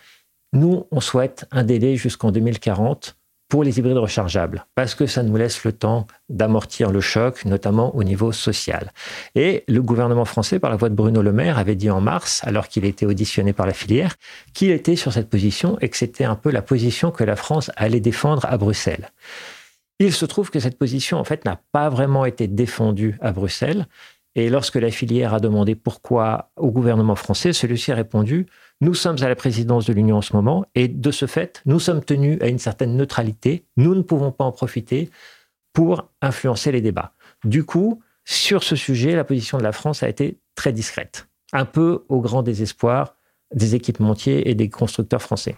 nous, 0.54 0.86
on 0.92 1.02
souhaite 1.02 1.46
un 1.52 1.64
délai 1.64 1.98
jusqu'en 1.98 2.32
2040 2.32 3.18
pour 3.48 3.64
les 3.64 3.78
hybrides 3.78 3.98
rechargeables, 3.98 4.66
parce 4.74 4.96
que 4.96 5.06
ça 5.06 5.22
nous 5.22 5.36
laisse 5.38 5.64
le 5.64 5.72
temps 5.72 6.08
d'amortir 6.30 6.92
le 6.92 7.00
choc, 7.00 7.46
notamment 7.46 7.96
au 7.96 8.04
niveau 8.04 8.32
social. 8.32 8.92
Et 9.36 9.64
le 9.68 9.82
gouvernement 9.82 10.26
français, 10.26 10.60
par 10.60 10.72
la 10.72 10.78
voix 10.78 10.90
de 10.90 10.96
Bruno 10.96 11.22
Le 11.22 11.32
Maire, 11.32 11.60
avait 11.60 11.76
dit 11.76 11.90
en 11.90 12.02
mars, 12.02 12.42
alors 12.44 12.68
qu'il 12.68 12.86
était 12.86 13.06
auditionné 13.06 13.54
par 13.54 13.68
la 13.68 13.74
filière, 13.74 14.16
qu'il 14.54 14.72
était 14.72 14.96
sur 14.96 15.14
cette 15.14 15.30
position 15.30 15.78
et 15.80 15.90
que 15.90 15.98
c'était 15.98 16.24
un 16.24 16.36
peu 16.36 16.50
la 16.50 16.62
position 16.62 17.12
que 17.12 17.24
la 17.24 17.36
France 17.36 17.72
allait 17.76 18.00
défendre 18.00 18.46
à 18.46 18.58
Bruxelles. 18.58 19.12
Il 20.00 20.12
se 20.12 20.26
trouve 20.26 20.50
que 20.50 20.60
cette 20.60 20.78
position, 20.78 21.20
en 21.20 21.24
fait, 21.24 21.46
n'a 21.46 21.62
pas 21.72 21.90
vraiment 21.90 22.26
été 22.26 22.48
défendue 22.48 23.18
à 23.22 23.32
Bruxelles. 23.32 23.88
Et 24.36 24.50
lorsque 24.50 24.76
la 24.76 24.92
filière 24.92 25.34
a 25.34 25.40
demandé 25.40 25.76
pourquoi 25.76 26.52
au 26.58 26.70
gouvernement 26.70 27.16
français, 27.16 27.54
celui-ci 27.54 27.94
a 27.94 27.96
répondu 27.96 28.48
nous 28.82 28.94
sommes 28.94 29.18
à 29.22 29.30
la 29.30 29.36
présidence 29.36 29.86
de 29.86 29.94
l'Union 29.94 30.18
en 30.18 30.22
ce 30.22 30.34
moment 30.34 30.66
et 30.76 30.88
de 30.88 31.12
ce 31.12 31.26
fait, 31.26 31.62
nous 31.66 31.80
sommes 31.80 32.04
tenus 32.04 32.42
à 32.42 32.48
une 32.48 32.60
certaine 32.60 32.98
neutralité. 32.98 33.66
Nous 33.78 33.96
ne 33.96 34.02
pouvons 34.02 34.32
pas 34.32 34.44
en 34.44 34.52
profiter 34.52 35.10
pour 35.74 36.10
influencer 36.22 36.72
les 36.72 36.82
débats. 36.82 37.14
Du 37.44 37.64
coup, 37.64 38.02
sur 38.26 38.64
ce 38.64 38.76
sujet, 38.76 39.16
la 39.16 39.24
position 39.24 39.58
de 39.58 39.64
la 39.64 39.72
France 39.72 40.04
a 40.04 40.10
été 40.10 40.40
très 40.56 40.74
discrète, 40.74 41.28
un 41.54 41.66
peu 41.66 42.06
au 42.10 42.22
grand 42.22 42.44
désespoir 42.44 43.16
des 43.54 43.76
équipementiers 43.76 44.50
et 44.50 44.56
des 44.56 44.70
constructeurs 44.70 45.22
français. 45.22 45.56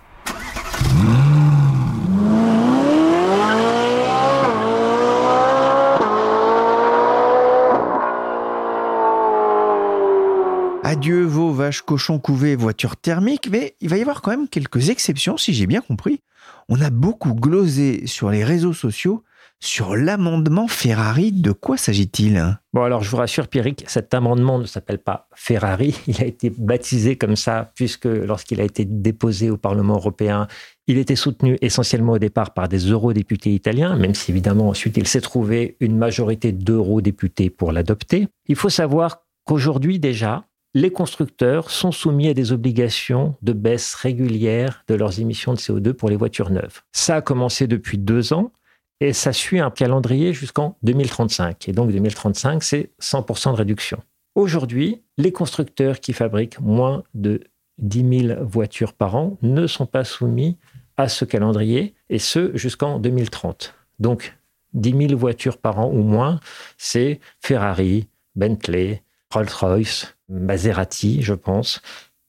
Adieu 10.89 11.25
vos 11.25 11.51
vaches, 11.51 11.81
cochons, 11.81 12.17
couvées, 12.17 12.55
voitures 12.55 12.95
thermiques, 12.95 13.49
mais 13.51 13.75
il 13.81 13.89
va 13.89 13.97
y 13.97 14.01
avoir 14.01 14.21
quand 14.21 14.31
même 14.31 14.47
quelques 14.47 14.89
exceptions 14.89 15.35
si 15.35 15.53
j'ai 15.53 15.67
bien 15.67 15.81
compris. 15.81 16.21
On 16.69 16.79
a 16.79 16.89
beaucoup 16.89 17.33
glosé 17.33 18.07
sur 18.07 18.29
les 18.29 18.45
réseaux 18.45 18.71
sociaux 18.71 19.21
sur 19.59 19.97
l'amendement 19.97 20.69
Ferrari. 20.69 21.33
De 21.33 21.51
quoi 21.51 21.75
s'agit-il 21.75 22.57
Bon, 22.71 22.83
alors 22.83 23.03
je 23.03 23.09
vous 23.09 23.17
rassure, 23.17 23.49
Pierrick, 23.49 23.83
cet 23.89 24.13
amendement 24.13 24.59
ne 24.59 24.63
s'appelle 24.63 24.99
pas 24.99 25.27
Ferrari. 25.35 25.93
Il 26.07 26.21
a 26.21 26.25
été 26.25 26.53
baptisé 26.57 27.17
comme 27.17 27.35
ça, 27.35 27.69
puisque 27.75 28.05
lorsqu'il 28.05 28.61
a 28.61 28.63
été 28.63 28.85
déposé 28.85 29.49
au 29.49 29.57
Parlement 29.57 29.95
européen, 29.95 30.47
il 30.87 30.97
était 30.97 31.17
soutenu 31.17 31.57
essentiellement 31.59 32.13
au 32.13 32.19
départ 32.19 32.53
par 32.53 32.69
des 32.69 32.89
eurodéputés 32.89 33.53
italiens, 33.53 33.97
même 33.97 34.15
si 34.15 34.31
évidemment 34.31 34.69
ensuite 34.69 34.95
il 34.95 35.05
s'est 35.05 35.19
trouvé 35.19 35.75
une 35.81 35.97
majorité 35.97 36.53
d'eurodéputés 36.53 37.49
pour 37.49 37.73
l'adopter. 37.73 38.29
Il 38.45 38.55
faut 38.55 38.69
savoir 38.69 39.23
qu'aujourd'hui 39.43 39.99
déjà, 39.99 40.45
les 40.77 40.91
constructeurs 40.91 41.71
sont 41.71 41.91
soumis 41.91 42.27
à 42.27 42.35
des 42.35 42.51
obligations 42.51 43.33
de 43.41 43.51
baisse 43.51 43.95
régulière 43.95 44.83
de 44.87 44.93
leurs 44.93 45.19
émissions 45.19 45.55
de 45.55 45.57
CO2 45.57 45.93
pour 45.93 46.07
les 46.07 46.15
voitures 46.15 46.51
neuves. 46.51 46.83
Ça 46.91 47.15
a 47.15 47.21
commencé 47.21 47.65
depuis 47.65 47.97
deux 47.97 48.31
ans 48.31 48.51
et 48.99 49.11
ça 49.11 49.33
suit 49.33 49.59
un 49.59 49.71
calendrier 49.71 50.33
jusqu'en 50.33 50.77
2035. 50.83 51.67
Et 51.67 51.71
donc 51.71 51.91
2035, 51.91 52.61
c'est 52.61 52.91
100% 53.01 53.53
de 53.53 53.57
réduction. 53.57 54.03
Aujourd'hui, 54.35 55.01
les 55.17 55.31
constructeurs 55.31 55.99
qui 55.99 56.13
fabriquent 56.13 56.59
moins 56.59 57.01
de 57.15 57.41
10 57.79 58.27
000 58.27 58.45
voitures 58.45 58.93
par 58.93 59.15
an 59.15 59.35
ne 59.41 59.65
sont 59.65 59.87
pas 59.87 60.03
soumis 60.03 60.59
à 60.95 61.09
ce 61.09 61.25
calendrier, 61.25 61.95
et 62.09 62.19
ce 62.19 62.55
jusqu'en 62.55 62.99
2030. 62.99 63.73
Donc, 63.99 64.35
10 64.73 65.07
000 65.09 65.19
voitures 65.19 65.57
par 65.57 65.79
an 65.79 65.91
ou 65.91 66.03
moins, 66.03 66.39
c'est 66.77 67.19
Ferrari, 67.39 68.07
Bentley, 68.35 69.03
Rolls-Royce, 69.31 70.16
Maserati, 70.29 71.21
je 71.21 71.33
pense. 71.33 71.81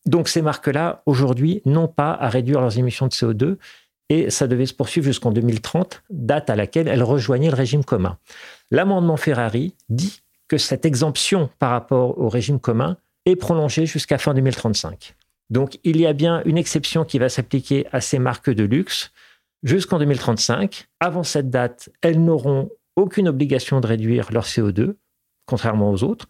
Donc 0.07 0.29
ces 0.29 0.43
marques-là, 0.43 1.03
aujourd'hui, 1.07 1.63
n'ont 1.67 1.89
pas 1.89 2.13
à 2.13 2.29
réduire 2.29 2.61
leurs 2.61 2.79
émissions 2.79 3.07
de 3.07 3.13
CO2 3.13 3.57
et 4.09 4.31
ça 4.31 4.47
devait 4.47 4.67
se 4.67 4.75
poursuivre 4.75 5.05
jusqu'en 5.05 5.33
2030, 5.33 6.03
date 6.11 6.49
à 6.51 6.57
laquelle 6.57 6.89
elles 6.89 7.03
rejoignaient 7.03 7.51
le 7.51 7.57
régime 7.57 7.85
commun. 7.85 8.17
L'amendement 8.71 9.17
Ferrari 9.17 9.75
dit 9.89 10.23
que 10.49 10.57
cette 10.57 10.87
exemption 10.87 11.51
par 11.59 11.71
rapport 11.71 12.19
au 12.19 12.29
régime 12.29 12.59
commun 12.59 12.97
est 13.27 13.37
prolongée 13.37 13.85
jusqu'à 13.85 14.17
fin 14.17 14.33
2035. 14.33 15.15
Donc 15.51 15.79
il 15.85 15.99
y 15.99 16.07
a 16.07 16.13
bien 16.13 16.43
une 16.45 16.59
exception 16.59 17.05
qui 17.05 17.19
va 17.19 17.29
s'appliquer 17.29 17.87
à 17.93 18.01
ces 18.01 18.19
marques 18.19 18.51
de 18.51 18.65
luxe 18.65 19.13
jusqu'en 19.63 19.99
2035. 19.99 20.89
Avant 21.01 21.23
cette 21.23 21.51
date, 21.51 21.91
elles 22.01 22.23
n'auront 22.23 22.71
aucune 22.97 23.29
obligation 23.29 23.81
de 23.81 23.87
réduire 23.87 24.33
leur 24.33 24.45
CO2, 24.45 24.95
contrairement 25.47 25.91
aux 25.91 26.03
autres. 26.03 26.29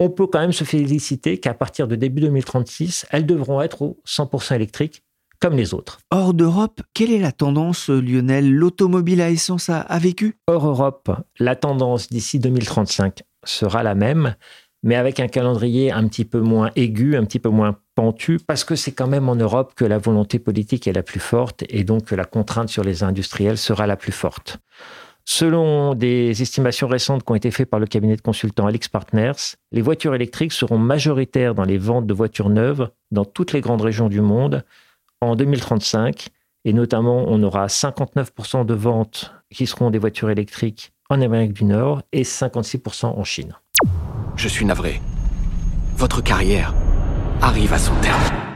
On 0.00 0.10
peut 0.10 0.26
quand 0.26 0.38
même 0.38 0.52
se 0.52 0.64
féliciter 0.64 1.38
qu'à 1.38 1.54
partir 1.54 1.88
de 1.88 1.96
début 1.96 2.20
2036, 2.20 3.06
elles 3.10 3.26
devront 3.26 3.60
être 3.60 3.82
au 3.82 4.00
100% 4.06 4.54
électriques 4.54 5.02
comme 5.40 5.56
les 5.56 5.74
autres. 5.74 5.98
Hors 6.10 6.34
d'Europe, 6.34 6.82
quelle 6.94 7.12
est 7.12 7.18
la 7.18 7.32
tendance, 7.32 7.88
Lionel? 7.88 8.52
L'automobile 8.52 9.20
à 9.20 9.30
essence 9.30 9.68
a, 9.68 9.80
a 9.80 9.98
vécu? 9.98 10.36
Hors 10.46 10.66
Europe, 10.66 11.10
la 11.38 11.56
tendance 11.56 12.08
d'ici 12.08 12.38
2035 12.38 13.22
sera 13.44 13.82
la 13.82 13.94
même, 13.94 14.34
mais 14.82 14.94
avec 14.94 15.20
un 15.20 15.28
calendrier 15.28 15.92
un 15.92 16.06
petit 16.08 16.24
peu 16.24 16.40
moins 16.40 16.70
aigu, 16.76 17.16
un 17.16 17.24
petit 17.24 17.38
peu 17.38 17.48
moins 17.48 17.76
pentu, 17.94 18.38
parce 18.38 18.64
que 18.64 18.76
c'est 18.76 18.92
quand 18.92 19.08
même 19.08 19.28
en 19.28 19.34
Europe 19.36 19.74
que 19.74 19.84
la 19.84 19.98
volonté 19.98 20.38
politique 20.38 20.86
est 20.86 20.92
la 20.92 21.02
plus 21.02 21.20
forte 21.20 21.64
et 21.68 21.84
donc 21.84 22.06
que 22.06 22.14
la 22.14 22.24
contrainte 22.24 22.68
sur 22.68 22.84
les 22.84 23.02
industriels 23.02 23.58
sera 23.58 23.86
la 23.86 23.96
plus 23.96 24.12
forte. 24.12 24.58
Selon 25.30 25.94
des 25.94 26.40
estimations 26.40 26.88
récentes 26.88 27.22
qui 27.22 27.30
ont 27.30 27.34
été 27.34 27.50
faites 27.50 27.68
par 27.68 27.78
le 27.78 27.84
cabinet 27.84 28.16
de 28.16 28.22
consultants 28.22 28.66
Alex 28.66 28.88
Partners, 28.88 29.56
les 29.72 29.82
voitures 29.82 30.14
électriques 30.14 30.54
seront 30.54 30.78
majoritaires 30.78 31.54
dans 31.54 31.64
les 31.64 31.76
ventes 31.76 32.06
de 32.06 32.14
voitures 32.14 32.48
neuves 32.48 32.88
dans 33.10 33.26
toutes 33.26 33.52
les 33.52 33.60
grandes 33.60 33.82
régions 33.82 34.08
du 34.08 34.22
monde 34.22 34.64
en 35.20 35.36
2035. 35.36 36.28
Et 36.64 36.72
notamment, 36.72 37.26
on 37.28 37.42
aura 37.42 37.66
59% 37.66 38.64
de 38.64 38.72
ventes 38.72 39.34
qui 39.52 39.66
seront 39.66 39.90
des 39.90 39.98
voitures 39.98 40.30
électriques 40.30 40.92
en 41.10 41.20
Amérique 41.20 41.52
du 41.52 41.64
Nord 41.64 42.00
et 42.12 42.22
56% 42.22 43.04
en 43.04 43.24
Chine. 43.24 43.54
Je 44.34 44.48
suis 44.48 44.64
navré. 44.64 45.02
Votre 45.98 46.22
carrière 46.22 46.74
arrive 47.42 47.74
à 47.74 47.78
son 47.78 47.94
terme. 47.96 48.47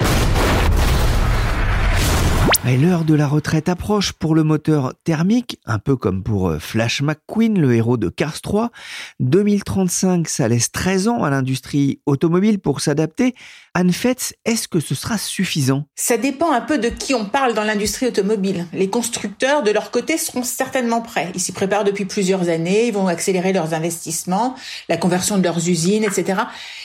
Et 2.64 2.76
l'heure 2.76 3.04
de 3.04 3.14
la 3.14 3.26
retraite 3.26 3.68
approche 3.68 4.12
pour 4.12 4.36
le 4.36 4.44
moteur 4.44 4.94
thermique, 5.02 5.58
un 5.66 5.80
peu 5.80 5.96
comme 5.96 6.22
pour 6.22 6.48
euh, 6.48 6.58
Flash 6.60 7.02
McQueen, 7.02 7.60
le 7.60 7.74
héros 7.74 7.96
de 7.96 8.08
Cars 8.08 8.40
3. 8.40 8.70
2035, 9.18 10.28
ça 10.28 10.46
laisse 10.46 10.70
13 10.70 11.08
ans 11.08 11.24
à 11.24 11.30
l'industrie 11.30 12.00
automobile 12.06 12.60
pour 12.60 12.80
s'adapter. 12.80 13.34
Anne 13.74 13.92
Fetz, 13.92 14.34
est-ce 14.44 14.68
que 14.68 14.78
ce 14.78 14.94
sera 14.94 15.18
suffisant? 15.18 15.86
Ça 15.96 16.16
dépend 16.16 16.52
un 16.52 16.60
peu 16.60 16.78
de 16.78 16.88
qui 16.88 17.14
on 17.14 17.24
parle 17.24 17.54
dans 17.54 17.64
l'industrie 17.64 18.06
automobile. 18.06 18.66
Les 18.72 18.88
constructeurs, 18.88 19.64
de 19.64 19.72
leur 19.72 19.90
côté, 19.90 20.16
seront 20.16 20.44
certainement 20.44 21.00
prêts. 21.00 21.32
Ils 21.34 21.40
s'y 21.40 21.52
préparent 21.52 21.84
depuis 21.84 22.04
plusieurs 22.04 22.48
années, 22.48 22.86
ils 22.86 22.94
vont 22.94 23.08
accélérer 23.08 23.52
leurs 23.52 23.74
investissements, 23.74 24.54
la 24.88 24.96
conversion 24.96 25.36
de 25.36 25.42
leurs 25.42 25.68
usines, 25.68 26.04
etc. 26.04 26.42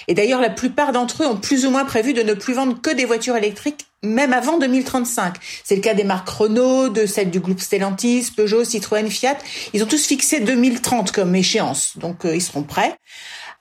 Et 0.07 0.15
d'ailleurs, 0.15 0.41
la 0.41 0.49
plupart 0.49 0.91
d'entre 0.91 1.23
eux 1.23 1.27
ont 1.27 1.37
plus 1.37 1.67
ou 1.67 1.69
moins 1.69 1.85
prévu 1.85 2.13
de 2.13 2.23
ne 2.23 2.33
plus 2.33 2.55
vendre 2.55 2.81
que 2.81 2.89
des 2.89 3.05
voitures 3.05 3.35
électriques 3.35 3.86
même 4.03 4.33
avant 4.33 4.57
2035. 4.57 5.35
C'est 5.63 5.75
le 5.75 5.81
cas 5.81 5.93
des 5.93 6.03
marques 6.03 6.29
Renault, 6.29 6.89
de 6.89 7.05
celles 7.05 7.31
du 7.31 7.39
groupe 7.39 7.59
Stellantis, 7.59 8.31
Peugeot, 8.35 8.63
Citroën, 8.63 9.09
Fiat. 9.09 9.37
Ils 9.73 9.83
ont 9.83 9.87
tous 9.87 10.05
fixé 10.05 10.39
2030 10.39 11.11
comme 11.11 11.35
échéance, 11.35 11.97
donc 11.97 12.25
euh, 12.25 12.35
ils 12.35 12.41
seront 12.41 12.63
prêts. 12.63 12.95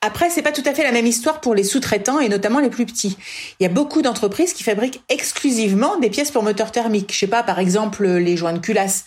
Après, 0.03 0.31
c'est 0.31 0.43
pas 0.43 0.53
tout 0.53 0.63
à 0.67 0.75
fait 0.75 0.83
la 0.83 0.93
même 0.93 1.07
histoire 1.07 1.41
pour 1.41 1.55
les 1.55 1.65
sous-traitants 1.65 2.21
et 2.21 2.29
notamment 2.29 2.61
les 2.61 2.71
plus 2.71 2.87
petits. 2.87 3.17
Il 3.59 3.63
y 3.63 3.67
a 3.67 3.71
beaucoup 3.71 4.03
d'entreprises 4.03 4.53
qui 4.53 4.63
fabriquent 4.63 5.01
exclusivement 5.09 5.99
des 5.99 6.11
pièces 6.11 6.31
pour 6.31 6.43
moteurs 6.43 6.71
thermiques. 6.71 7.13
Je 7.13 7.19
sais 7.19 7.27
pas, 7.27 7.43
par 7.43 7.59
exemple, 7.59 8.07
les 8.07 8.37
joints 8.37 8.53
de 8.53 8.59
culasse. 8.59 9.05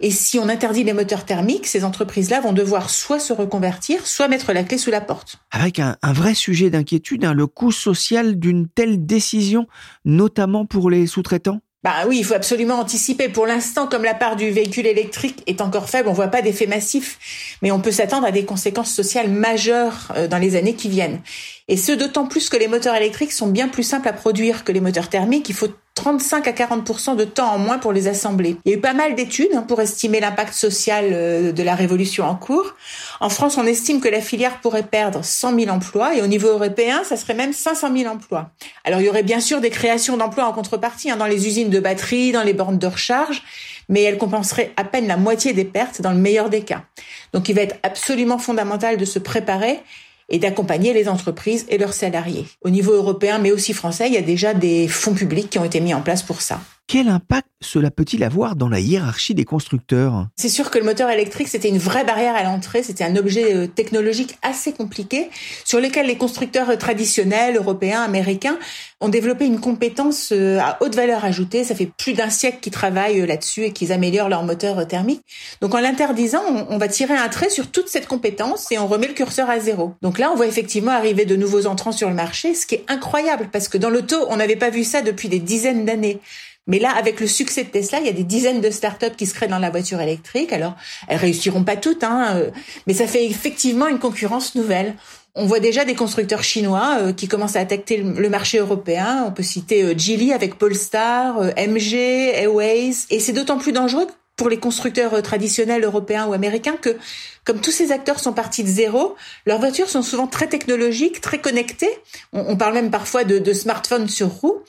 Et 0.00 0.10
si 0.10 0.38
on 0.38 0.48
interdit 0.48 0.84
les 0.84 0.92
moteurs 0.92 1.24
thermiques, 1.24 1.66
ces 1.66 1.84
entreprises-là 1.84 2.40
vont 2.40 2.52
devoir 2.52 2.90
soit 2.90 3.18
se 3.18 3.32
reconvertir, 3.32 4.06
soit 4.06 4.28
mettre 4.28 4.52
la 4.52 4.62
clé 4.62 4.78
sous 4.78 4.90
la 4.90 5.00
porte. 5.00 5.38
Avec 5.50 5.78
un, 5.78 5.96
vrai 6.04 6.34
sujet 6.34 6.70
d'inquiétude, 6.70 7.24
hein, 7.24 7.32
le 7.32 7.46
coût 7.46 7.72
social 7.72 8.38
d'une 8.38 8.68
telle 8.68 9.04
décision, 9.06 9.66
notamment 10.04 10.66
pour 10.66 10.90
les 10.90 11.06
sous-traitants? 11.06 11.60
Bah 11.86 12.04
oui, 12.08 12.18
il 12.18 12.24
faut 12.24 12.34
absolument 12.34 12.80
anticiper. 12.80 13.28
Pour 13.28 13.46
l'instant, 13.46 13.86
comme 13.86 14.02
la 14.02 14.14
part 14.14 14.34
du 14.34 14.50
véhicule 14.50 14.88
électrique 14.88 15.44
est 15.46 15.60
encore 15.60 15.88
faible, 15.88 16.08
on 16.08 16.12
voit 16.12 16.26
pas 16.26 16.42
d'effet 16.42 16.66
massif, 16.66 17.16
mais 17.62 17.70
on 17.70 17.78
peut 17.78 17.92
s'attendre 17.92 18.26
à 18.26 18.32
des 18.32 18.44
conséquences 18.44 18.92
sociales 18.92 19.30
majeures 19.30 20.12
euh, 20.16 20.26
dans 20.26 20.38
les 20.38 20.56
années 20.56 20.74
qui 20.74 20.88
viennent. 20.88 21.20
Et 21.68 21.76
ce, 21.76 21.92
d'autant 21.92 22.26
plus 22.26 22.48
que 22.48 22.56
les 22.56 22.66
moteurs 22.66 22.96
électriques 22.96 23.30
sont 23.30 23.46
bien 23.46 23.68
plus 23.68 23.84
simples 23.84 24.08
à 24.08 24.12
produire 24.12 24.64
que 24.64 24.72
les 24.72 24.80
moteurs 24.80 25.08
thermiques. 25.08 25.54
Faut 25.54 25.68
35 26.06 26.46
à 26.46 26.52
40 26.52 27.16
de 27.16 27.24
temps 27.24 27.52
en 27.52 27.58
moins 27.58 27.78
pour 27.78 27.92
les 27.92 28.06
assembler. 28.06 28.58
Il 28.64 28.70
y 28.70 28.74
a 28.74 28.78
eu 28.78 28.80
pas 28.80 28.92
mal 28.92 29.16
d'études 29.16 29.50
hein, 29.56 29.64
pour 29.66 29.80
estimer 29.80 30.20
l'impact 30.20 30.54
social 30.54 31.06
euh, 31.10 31.50
de 31.50 31.62
la 31.64 31.74
révolution 31.74 32.24
en 32.24 32.36
cours. 32.36 32.76
En 33.18 33.28
France, 33.28 33.58
on 33.58 33.66
estime 33.66 34.00
que 34.00 34.06
la 34.06 34.20
filière 34.20 34.60
pourrait 34.60 34.84
perdre 34.84 35.24
100 35.24 35.58
000 35.58 35.68
emplois 35.68 36.14
et 36.14 36.22
au 36.22 36.28
niveau 36.28 36.46
européen, 36.46 37.02
ça 37.02 37.16
serait 37.16 37.34
même 37.34 37.52
500 37.52 37.92
000 37.92 38.08
emplois. 38.08 38.50
Alors, 38.84 39.00
il 39.00 39.06
y 39.06 39.08
aurait 39.08 39.24
bien 39.24 39.40
sûr 39.40 39.60
des 39.60 39.70
créations 39.70 40.16
d'emplois 40.16 40.46
en 40.46 40.52
contrepartie 40.52 41.10
hein, 41.10 41.16
dans 41.16 41.26
les 41.26 41.48
usines 41.48 41.70
de 41.70 41.80
batteries, 41.80 42.30
dans 42.30 42.44
les 42.44 42.52
bornes 42.52 42.78
de 42.78 42.86
recharge, 42.86 43.42
mais 43.88 44.02
elles 44.02 44.18
compenseraient 44.18 44.72
à 44.76 44.84
peine 44.84 45.08
la 45.08 45.16
moitié 45.16 45.54
des 45.54 45.64
pertes 45.64 46.02
dans 46.02 46.12
le 46.12 46.18
meilleur 46.18 46.50
des 46.50 46.60
cas. 46.60 46.84
Donc, 47.32 47.48
il 47.48 47.56
va 47.56 47.62
être 47.62 47.78
absolument 47.82 48.38
fondamental 48.38 48.96
de 48.96 49.04
se 49.04 49.18
préparer 49.18 49.80
et 50.28 50.38
d'accompagner 50.38 50.92
les 50.92 51.08
entreprises 51.08 51.66
et 51.68 51.78
leurs 51.78 51.94
salariés. 51.94 52.46
Au 52.62 52.70
niveau 52.70 52.92
européen, 52.92 53.38
mais 53.38 53.52
aussi 53.52 53.72
français, 53.72 54.08
il 54.08 54.14
y 54.14 54.18
a 54.18 54.22
déjà 54.22 54.54
des 54.54 54.88
fonds 54.88 55.14
publics 55.14 55.50
qui 55.50 55.58
ont 55.58 55.64
été 55.64 55.80
mis 55.80 55.94
en 55.94 56.02
place 56.02 56.22
pour 56.22 56.40
ça. 56.40 56.60
Quel 56.88 57.08
impact 57.08 57.48
cela 57.60 57.90
peut-il 57.90 58.22
avoir 58.22 58.54
dans 58.54 58.68
la 58.68 58.78
hiérarchie 58.78 59.34
des 59.34 59.44
constructeurs? 59.44 60.28
C'est 60.36 60.48
sûr 60.48 60.70
que 60.70 60.78
le 60.78 60.84
moteur 60.84 61.10
électrique, 61.10 61.48
c'était 61.48 61.68
une 61.68 61.78
vraie 61.78 62.04
barrière 62.04 62.36
à 62.36 62.44
l'entrée, 62.44 62.84
c'était 62.84 63.02
un 63.02 63.16
objet 63.16 63.56
euh, 63.56 63.66
technologique 63.66 64.38
assez 64.42 64.72
compliqué 64.72 65.28
sur 65.64 65.80
lequel 65.80 66.06
les 66.06 66.16
constructeurs 66.16 66.78
traditionnels, 66.78 67.56
européens, 67.56 68.02
américains, 68.02 68.56
ont 69.00 69.08
développé 69.08 69.46
une 69.46 69.58
compétence 69.58 70.30
euh, 70.30 70.60
à 70.60 70.78
haute 70.80 70.94
valeur 70.94 71.24
ajoutée. 71.24 71.64
Ça 71.64 71.74
fait 71.74 71.90
plus 71.98 72.12
d'un 72.12 72.30
siècle 72.30 72.58
qu'ils 72.60 72.72
travaillent 72.72 73.20
euh, 73.20 73.26
là-dessus 73.26 73.64
et 73.64 73.72
qu'ils 73.72 73.90
améliorent 73.90 74.28
leur 74.28 74.44
moteur 74.44 74.86
thermique. 74.86 75.22
Donc 75.60 75.74
en 75.74 75.80
l'interdisant, 75.80 76.66
on 76.68 76.78
va 76.78 76.86
tirer 76.86 77.14
un 77.14 77.28
trait 77.28 77.50
sur 77.50 77.72
toute 77.72 77.88
cette 77.88 78.06
compétence 78.06 78.70
et 78.70 78.78
on 78.78 78.86
remet 78.86 79.08
le 79.08 79.14
curseur 79.14 79.50
à 79.50 79.58
zéro. 79.58 79.94
Donc 80.02 80.20
là, 80.20 80.30
on 80.30 80.36
voit 80.36 80.46
effectivement 80.46 80.92
arriver 80.92 81.24
de 81.24 81.34
nouveaux 81.34 81.66
entrants 81.66 81.90
sur 81.90 82.08
le 82.08 82.14
marché, 82.14 82.54
ce 82.54 82.64
qui 82.64 82.76
est 82.76 82.84
incroyable 82.86 83.48
parce 83.50 83.66
que 83.66 83.76
dans 83.76 83.90
l'auto, 83.90 84.14
on 84.28 84.36
n'avait 84.36 84.54
pas 84.54 84.70
vu 84.70 84.84
ça 84.84 85.02
depuis 85.02 85.28
des 85.28 85.40
dizaines 85.40 85.84
d'années. 85.84 86.20
Mais 86.66 86.80
là, 86.80 86.90
avec 86.96 87.20
le 87.20 87.26
succès 87.26 87.62
de 87.64 87.68
Tesla, 87.68 88.00
il 88.00 88.06
y 88.06 88.08
a 88.08 88.12
des 88.12 88.24
dizaines 88.24 88.60
de 88.60 88.70
startups 88.70 89.14
qui 89.16 89.26
se 89.26 89.34
créent 89.34 89.46
dans 89.48 89.58
la 89.58 89.70
voiture 89.70 90.00
électrique. 90.00 90.52
Alors, 90.52 90.74
elles 91.06 91.18
réussiront 91.18 91.62
pas 91.62 91.76
toutes, 91.76 92.02
hein, 92.02 92.34
euh, 92.36 92.50
mais 92.86 92.94
ça 92.94 93.06
fait 93.06 93.24
effectivement 93.24 93.86
une 93.86 94.00
concurrence 94.00 94.56
nouvelle. 94.56 94.96
On 95.36 95.46
voit 95.46 95.60
déjà 95.60 95.84
des 95.84 95.94
constructeurs 95.94 96.42
chinois 96.42 96.98
euh, 97.00 97.12
qui 97.12 97.28
commencent 97.28 97.56
à 97.56 97.60
attaquer 97.60 97.98
le 97.98 98.28
marché 98.28 98.58
européan. 98.58 99.26
On 99.28 99.32
peut 99.32 99.44
citer 99.44 99.84
euh, 99.84 99.94
Geely 99.96 100.32
avec 100.32 100.56
Polestar, 100.56 101.40
MG, 101.56 101.94
Airways. 102.34 102.94
Et 103.10 103.20
c'est 103.20 103.32
d'autant 103.32 103.58
plus 103.58 103.72
dangereux 103.72 104.06
pour 104.36 104.48
les 104.48 104.58
constructeurs 104.58 105.22
traditionnels 105.22 105.84
européens 105.84 106.26
ou 106.26 106.34
américains 106.34 106.76
que, 106.76 106.96
comme 107.44 107.60
tous 107.60 107.70
ces 107.70 107.90
acteurs 107.90 108.18
sont 108.18 108.34
partis 108.34 108.64
de 108.64 108.68
zéro, 108.68 109.14
leurs 109.46 109.60
voitures 109.60 109.88
sont 109.88 110.02
souvent 110.02 110.26
très 110.26 110.46
technologiques, 110.46 111.22
très 111.22 111.38
connectées. 111.38 111.96
On, 112.34 112.56
parle 112.56 112.74
même 112.74 112.90
parfois 112.90 113.24
de, 113.24 113.38
de 113.38 113.52
smartphones 113.54 114.08
sur 114.08 114.28
roues. 114.28 114.60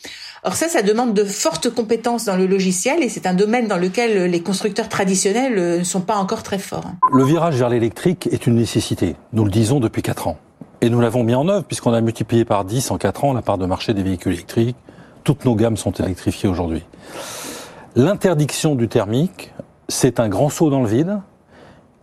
Or 0.47 0.55
ça, 0.55 0.69
ça 0.69 0.81
demande 0.81 1.13
de 1.13 1.25
fortes 1.25 1.69
compétences 1.69 2.23
dans 2.23 2.37
le 2.37 2.47
logiciel 2.47 3.03
et 3.03 3.09
c'est 3.09 3.27
un 3.27 3.33
domaine 3.33 3.67
dans 3.67 3.75
lequel 3.75 4.31
les 4.31 4.41
constructeurs 4.41 4.87
traditionnels 4.87 5.57
euh, 5.57 5.79
ne 5.79 5.83
sont 5.83 5.99
pas 5.99 6.15
encore 6.15 6.41
très 6.41 6.57
forts. 6.57 6.85
Le 7.11 7.25
virage 7.25 7.57
vers 7.57 7.67
l'électrique 7.67 8.29
est 8.31 8.47
une 8.47 8.55
nécessité. 8.55 9.17
Nous 9.33 9.43
le 9.43 9.51
disons 9.51 9.81
depuis 9.81 10.01
4 10.01 10.29
ans. 10.29 10.37
Et 10.79 10.89
nous 10.89 11.01
l'avons 11.01 11.25
mis 11.25 11.35
en 11.35 11.49
œuvre 11.49 11.65
puisqu'on 11.65 11.91
a 11.91 11.99
multiplié 11.99 12.45
par 12.45 12.63
10 12.63 12.91
en 12.91 12.97
4 12.97 13.25
ans 13.25 13.33
la 13.33 13.41
part 13.41 13.57
de 13.57 13.65
marché 13.65 13.93
des 13.93 14.03
véhicules 14.03 14.31
électriques. 14.31 14.77
Toutes 15.25 15.43
nos 15.43 15.53
gammes 15.53 15.75
sont 15.75 15.91
électrifiées 15.91 16.47
aujourd'hui. 16.47 16.85
L'interdiction 17.97 18.75
du 18.75 18.87
thermique, 18.87 19.51
c'est 19.89 20.17
un 20.21 20.29
grand 20.29 20.47
saut 20.47 20.69
dans 20.69 20.81
le 20.81 20.87
vide 20.87 21.19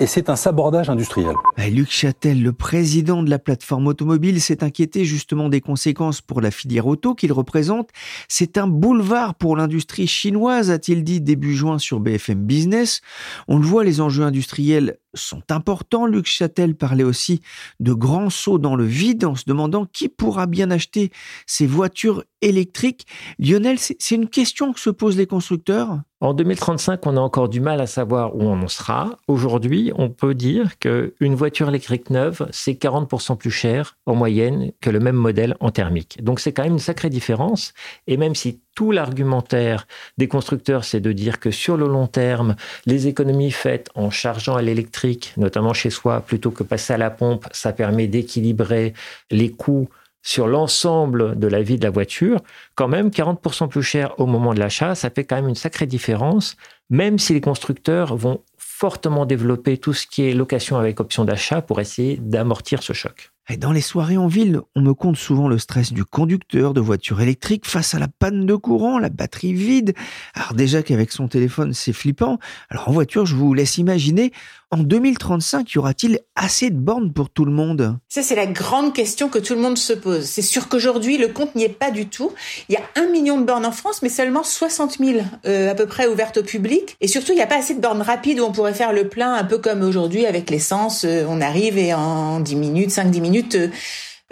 et 0.00 0.06
c'est 0.06 0.28
un 0.28 0.36
sabordage 0.36 0.90
industriel. 0.90 1.34
Luc 1.70 1.90
Châtel, 1.90 2.42
le 2.42 2.52
président 2.52 3.22
de 3.22 3.30
la 3.30 3.38
plateforme 3.38 3.86
automobile, 3.86 4.40
s'est 4.40 4.64
inquiété 4.64 5.04
justement 5.04 5.48
des 5.48 5.60
conséquences 5.60 6.20
pour 6.20 6.40
la 6.40 6.50
filière 6.50 6.86
auto 6.86 7.14
qu'il 7.14 7.32
représente. 7.32 7.90
C'est 8.28 8.58
un 8.58 8.66
boulevard 8.66 9.34
pour 9.34 9.56
l'industrie 9.56 10.06
chinoise, 10.06 10.70
a-t-il 10.70 11.04
dit 11.04 11.20
début 11.20 11.54
juin 11.54 11.78
sur 11.78 12.00
BFM 12.00 12.44
Business. 12.44 13.00
On 13.48 13.58
le 13.58 13.64
voit, 13.64 13.84
les 13.84 14.00
enjeux 14.00 14.24
industriels 14.24 14.98
sont 15.14 15.42
importants. 15.50 16.06
Luc 16.06 16.26
Châtel 16.26 16.74
parlait 16.74 17.04
aussi 17.04 17.40
de 17.80 17.92
grands 17.92 18.30
sauts 18.30 18.58
dans 18.58 18.76
le 18.76 18.84
vide 18.84 19.24
en 19.24 19.34
se 19.34 19.44
demandant 19.46 19.86
qui 19.86 20.08
pourra 20.08 20.46
bien 20.46 20.70
acheter 20.70 21.10
ces 21.46 21.66
voitures 21.66 22.24
électriques. 22.42 23.06
Lionel, 23.38 23.78
c'est 23.78 24.14
une 24.14 24.28
question 24.28 24.72
que 24.72 24.80
se 24.80 24.90
posent 24.90 25.16
les 25.16 25.26
constructeurs 25.26 26.00
en 26.24 26.32
2035, 26.32 27.04
on 27.06 27.18
a 27.18 27.20
encore 27.20 27.50
du 27.50 27.60
mal 27.60 27.82
à 27.82 27.86
savoir 27.86 28.34
où 28.34 28.44
on 28.44 28.62
en 28.62 28.68
sera. 28.68 29.18
Aujourd'hui, 29.28 29.92
on 29.94 30.08
peut 30.08 30.34
dire 30.34 30.78
qu'une 30.78 31.34
voiture 31.34 31.68
électrique 31.68 32.08
neuve, 32.08 32.48
c'est 32.50 32.72
40% 32.72 33.36
plus 33.36 33.50
cher 33.50 33.98
en 34.06 34.14
moyenne 34.14 34.72
que 34.80 34.88
le 34.88 35.00
même 35.00 35.16
modèle 35.16 35.54
en 35.60 35.70
thermique. 35.70 36.24
Donc 36.24 36.40
c'est 36.40 36.54
quand 36.54 36.62
même 36.62 36.72
une 36.72 36.78
sacrée 36.78 37.10
différence. 37.10 37.74
Et 38.06 38.16
même 38.16 38.34
si 38.34 38.62
tout 38.74 38.90
l'argumentaire 38.90 39.86
des 40.18 40.28
constructeurs, 40.28 40.84
c'est 40.84 41.00
de 41.00 41.12
dire 41.12 41.40
que 41.40 41.50
sur 41.50 41.76
le 41.76 41.86
long 41.86 42.06
terme, 42.06 42.56
les 42.86 43.06
économies 43.06 43.50
faites 43.50 43.88
en 43.94 44.10
chargeant 44.10 44.56
à 44.56 44.62
l'électrique, 44.62 45.32
notamment 45.36 45.72
chez 45.72 45.90
soi, 45.90 46.20
plutôt 46.20 46.50
que 46.50 46.62
passer 46.62 46.92
à 46.92 46.98
la 46.98 47.10
pompe, 47.10 47.46
ça 47.52 47.72
permet 47.72 48.06
d'équilibrer 48.06 48.94
les 49.30 49.50
coûts 49.50 49.88
sur 50.22 50.48
l'ensemble 50.48 51.38
de 51.38 51.46
la 51.46 51.62
vie 51.62 51.76
de 51.78 51.84
la 51.84 51.90
voiture, 51.90 52.40
quand 52.74 52.88
même 52.88 53.10
40% 53.10 53.68
plus 53.68 53.82
cher 53.82 54.18
au 54.18 54.26
moment 54.26 54.54
de 54.54 54.58
l'achat, 54.58 54.94
ça 54.94 55.10
fait 55.10 55.24
quand 55.24 55.36
même 55.36 55.48
une 55.48 55.54
sacrée 55.54 55.86
différence, 55.86 56.56
même 56.88 57.18
si 57.18 57.34
les 57.34 57.42
constructeurs 57.42 58.16
vont 58.16 58.40
fortement 58.56 59.26
développer 59.26 59.76
tout 59.76 59.92
ce 59.92 60.06
qui 60.06 60.22
est 60.22 60.32
location 60.32 60.78
avec 60.78 60.98
option 60.98 61.26
d'achat 61.26 61.60
pour 61.60 61.78
essayer 61.78 62.16
d'amortir 62.16 62.82
ce 62.82 62.94
choc. 62.94 63.33
Et 63.50 63.58
dans 63.58 63.72
les 63.72 63.82
soirées 63.82 64.16
en 64.16 64.26
ville, 64.26 64.60
on 64.74 64.80
me 64.80 64.94
compte 64.94 65.16
souvent 65.16 65.48
le 65.48 65.58
stress 65.58 65.92
du 65.92 66.04
conducteur 66.04 66.72
de 66.72 66.80
voiture 66.80 67.20
électrique 67.20 67.66
face 67.66 67.94
à 67.94 67.98
la 67.98 68.08
panne 68.08 68.46
de 68.46 68.54
courant, 68.54 68.98
la 68.98 69.10
batterie 69.10 69.52
vide. 69.52 69.94
Alors 70.34 70.54
déjà 70.54 70.82
qu'avec 70.82 71.12
son 71.12 71.28
téléphone, 71.28 71.74
c'est 71.74 71.92
flippant. 71.92 72.38
Alors 72.70 72.88
en 72.88 72.92
voiture, 72.92 73.26
je 73.26 73.36
vous 73.36 73.52
laisse 73.52 73.76
imaginer, 73.76 74.32
en 74.74 74.78
2035, 74.78 75.72
y 75.72 75.78
aura-t-il 75.78 76.18
assez 76.34 76.68
de 76.68 76.76
bornes 76.76 77.12
pour 77.12 77.30
tout 77.30 77.44
le 77.44 77.52
monde? 77.52 77.96
Ça, 78.08 78.22
c'est 78.22 78.34
la 78.34 78.46
grande 78.46 78.92
question 78.92 79.28
que 79.28 79.38
tout 79.38 79.54
le 79.54 79.60
monde 79.60 79.78
se 79.78 79.92
pose. 79.92 80.24
C'est 80.24 80.42
sûr 80.42 80.68
qu'aujourd'hui, 80.68 81.16
le 81.16 81.28
compte 81.28 81.54
n'y 81.54 81.62
est 81.62 81.68
pas 81.68 81.92
du 81.92 82.06
tout. 82.06 82.32
Il 82.68 82.72
y 82.72 82.76
a 82.76 82.82
un 82.96 83.08
million 83.08 83.38
de 83.38 83.44
bornes 83.44 83.66
en 83.66 83.70
France, 83.70 84.02
mais 84.02 84.08
seulement 84.08 84.42
60 84.42 84.98
000 84.98 85.20
euh, 85.46 85.70
à 85.70 85.76
peu 85.76 85.86
près 85.86 86.08
ouvertes 86.08 86.38
au 86.38 86.42
public. 86.42 86.96
Et 87.00 87.06
surtout, 87.06 87.30
il 87.30 87.36
n'y 87.36 87.42
a 87.42 87.46
pas 87.46 87.58
assez 87.58 87.74
de 87.74 87.80
bornes 87.80 88.02
rapides 88.02 88.40
où 88.40 88.42
on 88.42 88.50
pourrait 88.50 88.74
faire 88.74 88.92
le 88.92 89.08
plein, 89.08 89.34
un 89.34 89.44
peu 89.44 89.58
comme 89.58 89.82
aujourd'hui 89.82 90.26
avec 90.26 90.50
l'essence. 90.50 91.04
Euh, 91.04 91.24
on 91.28 91.40
arrive 91.40 91.78
et 91.78 91.94
en 91.94 92.40
10 92.40 92.56
minutes, 92.56 92.90
5-10 92.90 93.20
minutes, 93.20 93.33
euh, 93.54 93.68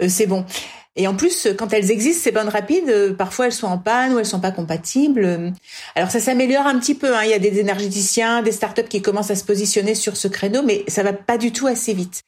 euh, 0.01 0.07
c'est 0.07 0.27
bon. 0.27 0.45
Et 0.95 1.07
en 1.07 1.15
plus, 1.15 1.47
quand 1.57 1.73
elles 1.73 1.89
existent, 1.89 2.23
ces 2.23 2.31
bonnes 2.31 2.49
rapides, 2.49 2.89
euh, 2.89 3.13
parfois 3.13 3.47
elles 3.47 3.53
sont 3.53 3.67
en 3.67 3.79
panne 3.79 4.13
ou 4.13 4.19
elles 4.19 4.25
sont 4.25 4.39
pas 4.39 4.51
compatibles. 4.51 5.53
Alors 5.95 6.11
ça 6.11 6.19
s'améliore 6.19 6.67
un 6.67 6.77
petit 6.79 6.95
peu. 6.95 7.15
Hein. 7.15 7.23
Il 7.23 7.31
y 7.31 7.33
a 7.33 7.39
des 7.39 7.59
énergéticiens, 7.59 8.43
des 8.43 8.51
startups 8.51 8.87
qui 8.87 9.01
commencent 9.01 9.31
à 9.31 9.35
se 9.35 9.43
positionner 9.43 9.95
sur 9.95 10.17
ce 10.17 10.27
créneau, 10.27 10.61
mais 10.61 10.83
ça 10.87 11.01
va 11.01 11.13
pas 11.13 11.37
du 11.37 11.51
tout 11.51 11.67
assez 11.67 11.93
vite. 11.93 12.23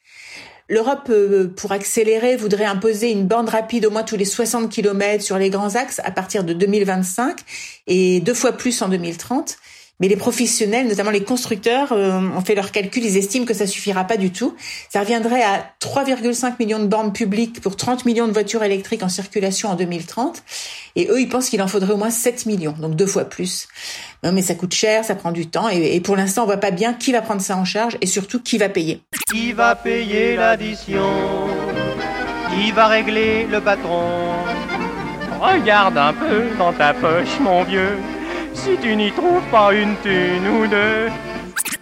L'Europe, 0.68 1.12
pour 1.56 1.70
accélérer, 1.70 2.34
voudrait 2.34 2.64
imposer 2.64 3.12
une 3.12 3.24
bande 3.24 3.48
rapide 3.48 3.86
au 3.86 3.90
moins 3.92 4.02
tous 4.02 4.16
les 4.16 4.24
60 4.24 4.68
km 4.68 5.22
sur 5.22 5.38
les 5.38 5.48
grands 5.48 5.76
axes 5.76 6.00
à 6.02 6.10
partir 6.10 6.42
de 6.42 6.52
2025 6.52 7.38
et 7.86 8.18
deux 8.18 8.34
fois 8.34 8.50
plus 8.50 8.82
en 8.82 8.88
2030. 8.88 9.58
Mais 9.98 10.08
les 10.08 10.16
professionnels, 10.16 10.88
notamment 10.88 11.10
les 11.10 11.24
constructeurs, 11.24 11.92
euh, 11.92 12.20
ont 12.20 12.42
fait 12.42 12.54
leurs 12.54 12.70
calculs, 12.70 13.04
ils 13.04 13.16
estiment 13.16 13.46
que 13.46 13.54
ça 13.54 13.66
suffira 13.66 14.04
pas 14.04 14.18
du 14.18 14.30
tout. 14.30 14.54
Ça 14.90 15.00
reviendrait 15.00 15.42
à 15.42 15.72
3,5 15.80 16.56
millions 16.58 16.78
de 16.78 16.86
bornes 16.86 17.14
publiques 17.14 17.62
pour 17.62 17.76
30 17.76 18.04
millions 18.04 18.26
de 18.26 18.32
voitures 18.32 18.62
électriques 18.62 19.02
en 19.02 19.08
circulation 19.08 19.70
en 19.70 19.74
2030. 19.74 20.42
Et 20.96 21.08
eux, 21.08 21.20
ils 21.20 21.28
pensent 21.28 21.48
qu'il 21.48 21.62
en 21.62 21.68
faudrait 21.68 21.94
au 21.94 21.96
moins 21.96 22.10
7 22.10 22.44
millions, 22.44 22.74
donc 22.78 22.94
deux 22.94 23.06
fois 23.06 23.24
plus. 23.24 23.68
Non, 24.22 24.32
mais 24.32 24.42
ça 24.42 24.54
coûte 24.54 24.74
cher, 24.74 25.02
ça 25.04 25.14
prend 25.14 25.32
du 25.32 25.46
temps, 25.46 25.68
et, 25.68 26.00
pour 26.00 26.16
l'instant, 26.16 26.42
on 26.42 26.46
voit 26.46 26.56
pas 26.58 26.70
bien 26.70 26.92
qui 26.92 27.12
va 27.12 27.22
prendre 27.22 27.40
ça 27.40 27.56
en 27.56 27.64
charge 27.64 27.96
et 28.00 28.06
surtout 28.06 28.40
qui 28.40 28.58
va 28.58 28.68
payer. 28.68 29.00
Qui 29.30 29.52
va 29.52 29.74
payer 29.74 30.36
l'addition? 30.36 31.10
Qui 32.50 32.70
va 32.72 32.86
régler 32.86 33.46
le 33.46 33.60
patron? 33.60 34.34
Regarde 35.40 35.96
un 35.96 36.12
peu 36.12 36.44
dans 36.58 36.72
ta 36.72 36.92
poche, 36.92 37.40
mon 37.40 37.62
vieux 37.64 37.96
si 38.56 38.76
tu 38.80 38.96
n'y 38.96 39.12
trouves 39.12 39.44
pas 39.50 39.74
une 39.74 39.94
thune 40.02 40.48
ou 40.48 40.66
deux. 40.66 41.08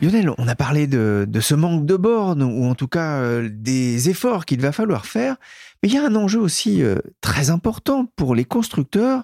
Lionel, 0.03 0.31
on 0.39 0.49
a 0.49 0.57
parlé 0.57 0.87
de, 0.87 1.27
ce 1.41 1.55
manque 1.55 1.87
de 1.87 1.97
bornes, 1.97 2.43
ou 2.43 2.65
en 2.65 2.75
tout 2.75 2.89
cas 2.89 3.21
euh, 3.21 3.49
des 3.51 4.11
efforts 4.11 4.45
qu'il 4.45 4.61
va 4.61 4.73
falloir 4.73 5.07
faire, 5.07 5.37
mais 5.83 5.89
il 5.89 5.95
y 5.95 5.99
a 5.99 6.05
un 6.05 6.17
enjeu 6.17 6.41
aussi 6.41 6.83
euh, 6.83 6.97
très 7.21 7.51
important 7.51 8.07
pour 8.17 8.35
les 8.35 8.45
constructeurs, 8.45 9.23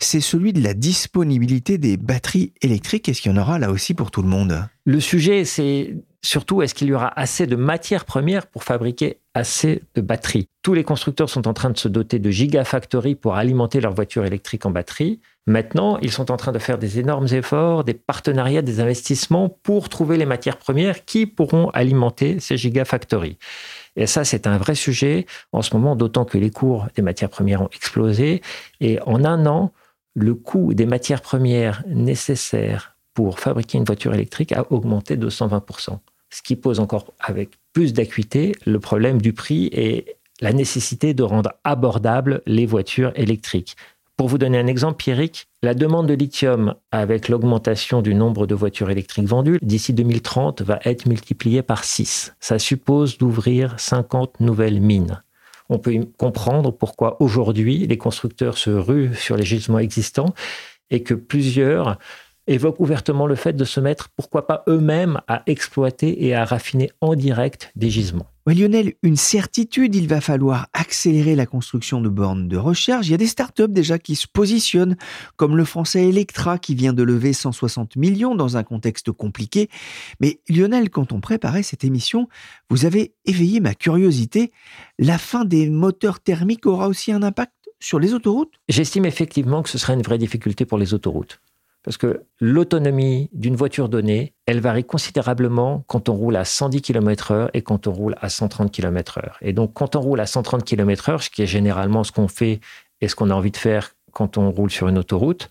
c'est 0.00 0.20
celui 0.20 0.52
de 0.52 0.62
la 0.62 0.74
disponibilité 0.74 1.76
des 1.76 1.96
batteries 1.96 2.52
électriques. 2.62 3.08
Est-ce 3.08 3.20
qu'il 3.20 3.32
y 3.32 3.34
en 3.34 3.40
aura 3.40 3.58
là 3.58 3.70
aussi 3.70 3.94
pour 3.94 4.10
tout 4.10 4.22
le 4.22 4.28
monde? 4.28 4.64
Le 4.84 5.00
sujet, 5.00 5.44
c'est 5.44 5.96
surtout 6.22 6.62
est-ce 6.62 6.74
qu'il 6.74 6.88
y 6.88 6.92
aura 6.92 7.12
assez 7.18 7.46
de 7.46 7.56
matières 7.56 8.04
premières 8.04 8.46
pour 8.46 8.64
fabriquer 8.64 9.18
assez 9.38 9.82
de 9.94 10.00
batteries 10.00 10.48
Tous 10.62 10.74
les 10.74 10.84
constructeurs 10.84 11.30
sont 11.30 11.48
en 11.48 11.54
train 11.54 11.70
de 11.70 11.78
se 11.78 11.88
doter 11.88 12.18
de 12.18 12.30
gigafactories 12.30 13.14
pour 13.14 13.36
alimenter 13.36 13.80
leurs 13.80 13.94
voitures 13.94 14.26
électriques 14.26 14.66
en 14.66 14.70
batterie. 14.70 15.20
Maintenant, 15.46 15.96
ils 15.98 16.10
sont 16.10 16.30
en 16.30 16.36
train 16.36 16.52
de 16.52 16.58
faire 16.58 16.76
des 16.76 16.98
énormes 16.98 17.28
efforts, 17.32 17.84
des 17.84 17.94
partenariats, 17.94 18.62
des 18.62 18.80
investissements 18.80 19.48
pour 19.48 19.88
trouver 19.88 20.18
les 20.18 20.26
matières 20.26 20.58
premières 20.58 21.04
qui 21.04 21.26
pourront 21.26 21.70
alimenter 21.70 22.40
ces 22.40 22.56
gigafactories. 22.56 23.38
Et 23.96 24.06
ça, 24.06 24.24
c'est 24.24 24.46
un 24.46 24.58
vrai 24.58 24.74
sujet 24.74 25.26
en 25.52 25.62
ce 25.62 25.74
moment, 25.74 25.96
d'autant 25.96 26.24
que 26.24 26.36
les 26.36 26.50
cours 26.50 26.88
des 26.94 27.02
matières 27.02 27.30
premières 27.30 27.62
ont 27.62 27.70
explosé. 27.74 28.42
Et 28.80 29.00
en 29.06 29.24
un 29.24 29.46
an, 29.46 29.72
le 30.14 30.34
coût 30.34 30.74
des 30.74 30.86
matières 30.86 31.22
premières 31.22 31.82
nécessaires 31.86 32.96
pour 33.14 33.38
fabriquer 33.38 33.78
une 33.78 33.84
voiture 33.84 34.12
électrique 34.14 34.52
a 34.52 34.66
augmenté 34.70 35.16
de 35.16 35.30
120%. 35.30 35.98
Ce 36.30 36.42
qui 36.42 36.56
pose 36.56 36.78
encore 36.78 37.06
avec 37.20 37.58
plus 37.72 37.92
d'acuité 37.92 38.54
le 38.66 38.80
problème 38.80 39.20
du 39.20 39.32
prix 39.32 39.66
et 39.72 40.16
la 40.40 40.52
nécessité 40.52 41.14
de 41.14 41.22
rendre 41.22 41.52
abordables 41.64 42.42
les 42.46 42.66
voitures 42.66 43.12
électriques. 43.16 43.76
Pour 44.16 44.26
vous 44.26 44.38
donner 44.38 44.58
un 44.58 44.66
exemple 44.66 44.94
empirique, 44.94 45.46
la 45.62 45.74
demande 45.74 46.08
de 46.08 46.14
lithium 46.14 46.74
avec 46.90 47.28
l'augmentation 47.28 48.02
du 48.02 48.16
nombre 48.16 48.48
de 48.48 48.54
voitures 48.54 48.90
électriques 48.90 49.28
vendues 49.28 49.58
d'ici 49.62 49.92
2030 49.92 50.62
va 50.62 50.80
être 50.84 51.06
multipliée 51.06 51.62
par 51.62 51.84
6. 51.84 52.34
Ça 52.40 52.58
suppose 52.58 53.16
d'ouvrir 53.16 53.78
50 53.78 54.40
nouvelles 54.40 54.80
mines. 54.80 55.22
On 55.68 55.78
peut 55.78 55.94
comprendre 56.16 56.72
pourquoi 56.72 57.22
aujourd'hui 57.22 57.86
les 57.86 57.96
constructeurs 57.96 58.58
se 58.58 58.70
ruent 58.70 59.14
sur 59.14 59.36
les 59.36 59.44
gisements 59.44 59.78
existants 59.78 60.34
et 60.90 61.04
que 61.04 61.14
plusieurs 61.14 61.98
évoquent 62.48 62.80
ouvertement 62.80 63.26
le 63.26 63.36
fait 63.36 63.52
de 63.52 63.64
se 63.64 63.78
mettre, 63.78 64.08
pourquoi 64.16 64.46
pas 64.46 64.64
eux-mêmes, 64.68 65.20
à 65.28 65.42
exploiter 65.46 66.26
et 66.26 66.34
à 66.34 66.44
raffiner 66.44 66.90
en 67.00 67.14
direct 67.14 67.70
des 67.76 67.90
gisements. 67.90 68.26
Lionel, 68.46 68.94
une 69.02 69.16
certitude, 69.16 69.94
il 69.94 70.08
va 70.08 70.22
falloir 70.22 70.68
accélérer 70.72 71.34
la 71.34 71.44
construction 71.44 72.00
de 72.00 72.08
bornes 72.08 72.48
de 72.48 72.56
recharge. 72.56 73.08
Il 73.08 73.10
y 73.10 73.14
a 73.14 73.18
des 73.18 73.26
startups 73.26 73.68
déjà 73.68 73.98
qui 73.98 74.16
se 74.16 74.26
positionnent, 74.26 74.96
comme 75.36 75.56
le 75.56 75.66
français 75.66 76.08
Electra 76.08 76.58
qui 76.58 76.74
vient 76.74 76.94
de 76.94 77.02
lever 77.02 77.34
160 77.34 77.96
millions 77.96 78.34
dans 78.34 78.56
un 78.56 78.62
contexte 78.62 79.12
compliqué. 79.12 79.68
Mais 80.20 80.40
Lionel, 80.48 80.88
quand 80.88 81.12
on 81.12 81.20
préparait 81.20 81.62
cette 81.62 81.84
émission, 81.84 82.28
vous 82.70 82.86
avez 82.86 83.12
éveillé 83.26 83.60
ma 83.60 83.74
curiosité. 83.74 84.50
La 84.98 85.18
fin 85.18 85.44
des 85.44 85.68
moteurs 85.68 86.20
thermiques 86.20 86.64
aura 86.64 86.88
aussi 86.88 87.12
un 87.12 87.22
impact 87.22 87.52
sur 87.80 87.98
les 87.98 88.14
autoroutes? 88.14 88.54
J'estime 88.68 89.04
effectivement 89.04 89.62
que 89.62 89.68
ce 89.68 89.78
serait 89.78 89.94
une 89.94 90.02
vraie 90.02 90.18
difficulté 90.18 90.64
pour 90.64 90.78
les 90.78 90.94
autoroutes. 90.94 91.40
Parce 91.88 91.96
que 91.96 92.20
l'autonomie 92.38 93.30
d'une 93.32 93.56
voiture 93.56 93.88
donnée, 93.88 94.34
elle 94.44 94.60
varie 94.60 94.84
considérablement 94.84 95.84
quand 95.86 96.10
on 96.10 96.12
roule 96.12 96.36
à 96.36 96.44
110 96.44 96.82
km/h 96.82 97.48
et 97.54 97.62
quand 97.62 97.86
on 97.86 97.92
roule 97.92 98.14
à 98.20 98.28
130 98.28 98.70
km/h. 98.70 99.36
Et 99.40 99.54
donc, 99.54 99.72
quand 99.72 99.96
on 99.96 100.02
roule 100.02 100.20
à 100.20 100.26
130 100.26 100.64
km/h, 100.64 101.22
ce 101.22 101.30
qui 101.30 101.40
est 101.40 101.46
généralement 101.46 102.04
ce 102.04 102.12
qu'on 102.12 102.28
fait 102.28 102.60
et 103.00 103.08
ce 103.08 103.14
qu'on 103.14 103.30
a 103.30 103.34
envie 103.34 103.52
de 103.52 103.56
faire 103.56 103.94
quand 104.12 104.36
on 104.36 104.50
roule 104.50 104.70
sur 104.70 104.88
une 104.88 104.98
autoroute, 104.98 105.48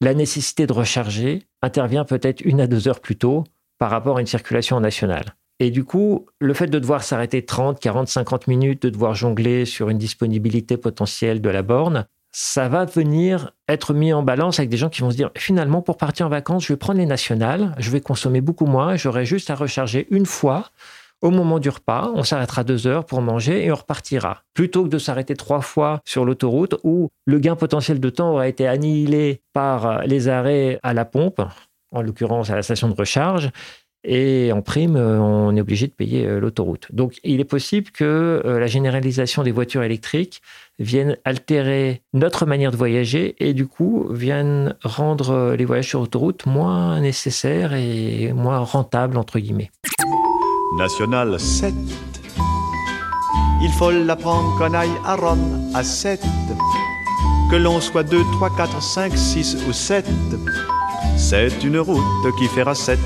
la 0.00 0.14
nécessité 0.14 0.66
de 0.66 0.72
recharger 0.72 1.46
intervient 1.62 2.04
peut-être 2.04 2.40
une 2.40 2.60
à 2.60 2.66
deux 2.66 2.88
heures 2.88 2.98
plus 2.98 3.14
tôt 3.14 3.44
par 3.78 3.90
rapport 3.90 4.16
à 4.16 4.20
une 4.20 4.26
circulation 4.26 4.80
nationale. 4.80 5.36
Et 5.60 5.70
du 5.70 5.84
coup, 5.84 6.26
le 6.40 6.54
fait 6.54 6.66
de 6.66 6.80
devoir 6.80 7.04
s'arrêter 7.04 7.44
30, 7.44 7.78
40, 7.78 8.08
50 8.08 8.48
minutes, 8.48 8.82
de 8.82 8.90
devoir 8.90 9.14
jongler 9.14 9.64
sur 9.64 9.90
une 9.90 9.98
disponibilité 9.98 10.76
potentielle 10.76 11.40
de 11.40 11.50
la 11.50 11.62
borne, 11.62 12.08
ça 12.32 12.68
va 12.68 12.86
venir 12.86 13.52
être 13.68 13.92
mis 13.92 14.12
en 14.12 14.22
balance 14.22 14.58
avec 14.58 14.70
des 14.70 14.76
gens 14.76 14.88
qui 14.88 15.02
vont 15.02 15.10
se 15.10 15.16
dire 15.16 15.30
finalement 15.36 15.82
pour 15.82 15.98
partir 15.98 16.26
en 16.26 16.28
vacances, 16.30 16.64
je 16.64 16.72
vais 16.72 16.78
prendre 16.78 16.98
les 16.98 17.06
nationales, 17.06 17.74
je 17.78 17.90
vais 17.90 18.00
consommer 18.00 18.40
beaucoup 18.40 18.66
moins, 18.66 18.96
j'aurai 18.96 19.26
juste 19.26 19.50
à 19.50 19.54
recharger 19.54 20.06
une 20.10 20.26
fois 20.26 20.70
au 21.20 21.30
moment 21.30 21.60
du 21.60 21.68
repas, 21.68 22.10
on 22.14 22.24
s'arrêtera 22.24 22.64
deux 22.64 22.88
heures 22.88 23.04
pour 23.04 23.22
manger 23.22 23.64
et 23.64 23.70
on 23.70 23.76
repartira. 23.76 24.42
Plutôt 24.54 24.82
que 24.82 24.88
de 24.88 24.98
s'arrêter 24.98 25.36
trois 25.36 25.60
fois 25.60 26.00
sur 26.04 26.24
l'autoroute 26.24 26.74
où 26.82 27.10
le 27.26 27.38
gain 27.38 27.54
potentiel 27.54 28.00
de 28.00 28.10
temps 28.10 28.32
aurait 28.32 28.50
été 28.50 28.66
annihilé 28.66 29.40
par 29.52 30.02
les 30.04 30.28
arrêts 30.28 30.80
à 30.82 30.94
la 30.94 31.04
pompe, 31.04 31.40
en 31.92 32.02
l'occurrence 32.02 32.50
à 32.50 32.56
la 32.56 32.62
station 32.62 32.88
de 32.88 32.94
recharge, 32.94 33.50
et 34.04 34.50
en 34.52 34.62
prime, 34.62 34.96
on 34.96 35.54
est 35.54 35.60
obligé 35.60 35.86
de 35.86 35.92
payer 35.92 36.26
euh, 36.26 36.40
l'autoroute. 36.40 36.88
Donc 36.92 37.20
il 37.22 37.40
est 37.40 37.44
possible 37.44 37.90
que 37.90 38.42
euh, 38.44 38.58
la 38.58 38.66
généralisation 38.66 39.44
des 39.44 39.52
voitures 39.52 39.82
électriques 39.82 40.42
viennent 40.80 41.16
altérer 41.24 42.02
notre 42.12 42.44
manière 42.44 42.72
de 42.72 42.76
voyager 42.76 43.36
et 43.38 43.54
du 43.54 43.66
coup 43.66 44.08
viennent 44.10 44.74
rendre 44.82 45.54
les 45.56 45.64
voyages 45.64 45.88
sur 45.88 46.00
autoroute 46.00 46.46
moins 46.46 47.00
nécessaires 47.00 47.74
et 47.74 48.32
moins 48.32 48.58
rentables, 48.58 49.16
entre 49.16 49.38
guillemets. 49.38 49.70
national 50.76 51.38
7. 51.38 51.72
Il 53.62 53.70
faut 53.70 53.92
l'apprendre 53.92 54.58
qu'on 54.58 54.74
aille 54.74 54.90
à 55.04 55.14
Rome 55.14 55.70
à 55.74 55.84
7. 55.84 56.20
Que 57.52 57.56
l'on 57.56 57.80
soit 57.80 58.02
2, 58.02 58.20
3, 58.32 58.56
4, 58.56 58.82
5, 58.82 59.16
6 59.16 59.58
ou 59.68 59.72
7. 59.72 60.04
C'est 61.16 61.62
une 61.62 61.78
route 61.78 62.02
qui 62.38 62.48
fera 62.48 62.74
7. 62.74 62.98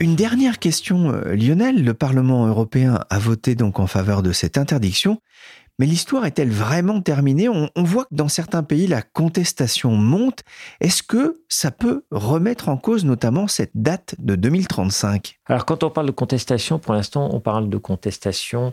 Une 0.00 0.16
dernière 0.16 0.58
question, 0.58 1.12
euh, 1.12 1.34
Lionel. 1.34 1.84
Le 1.84 1.92
Parlement 1.92 2.46
européen 2.46 3.04
a 3.10 3.18
voté 3.18 3.54
donc 3.54 3.78
en 3.78 3.86
faveur 3.86 4.22
de 4.22 4.32
cette 4.32 4.56
interdiction. 4.56 5.20
Mais 5.78 5.84
l'histoire 5.84 6.24
est-elle 6.24 6.50
vraiment 6.50 7.02
terminée? 7.02 7.50
On, 7.50 7.68
voit 7.76 8.04
que 8.04 8.14
dans 8.14 8.28
certains 8.28 8.62
pays, 8.62 8.86
la 8.86 9.02
contestation 9.02 9.92
monte. 9.92 10.40
Est-ce 10.80 11.02
que 11.02 11.42
ça 11.48 11.70
peut 11.70 12.04
remettre 12.10 12.70
en 12.70 12.78
cause 12.78 13.04
notamment 13.04 13.46
cette 13.46 13.72
date 13.74 14.14
de 14.18 14.36
2035 14.36 15.38
Alors 15.46 15.66
quand 15.66 15.84
on 15.84 15.90
parle 15.90 16.06
de 16.06 16.12
contestation, 16.12 16.78
pour 16.78 16.94
l'instant, 16.94 17.28
on 17.34 17.40
parle 17.40 17.68
de 17.68 17.78
contestation 17.78 18.72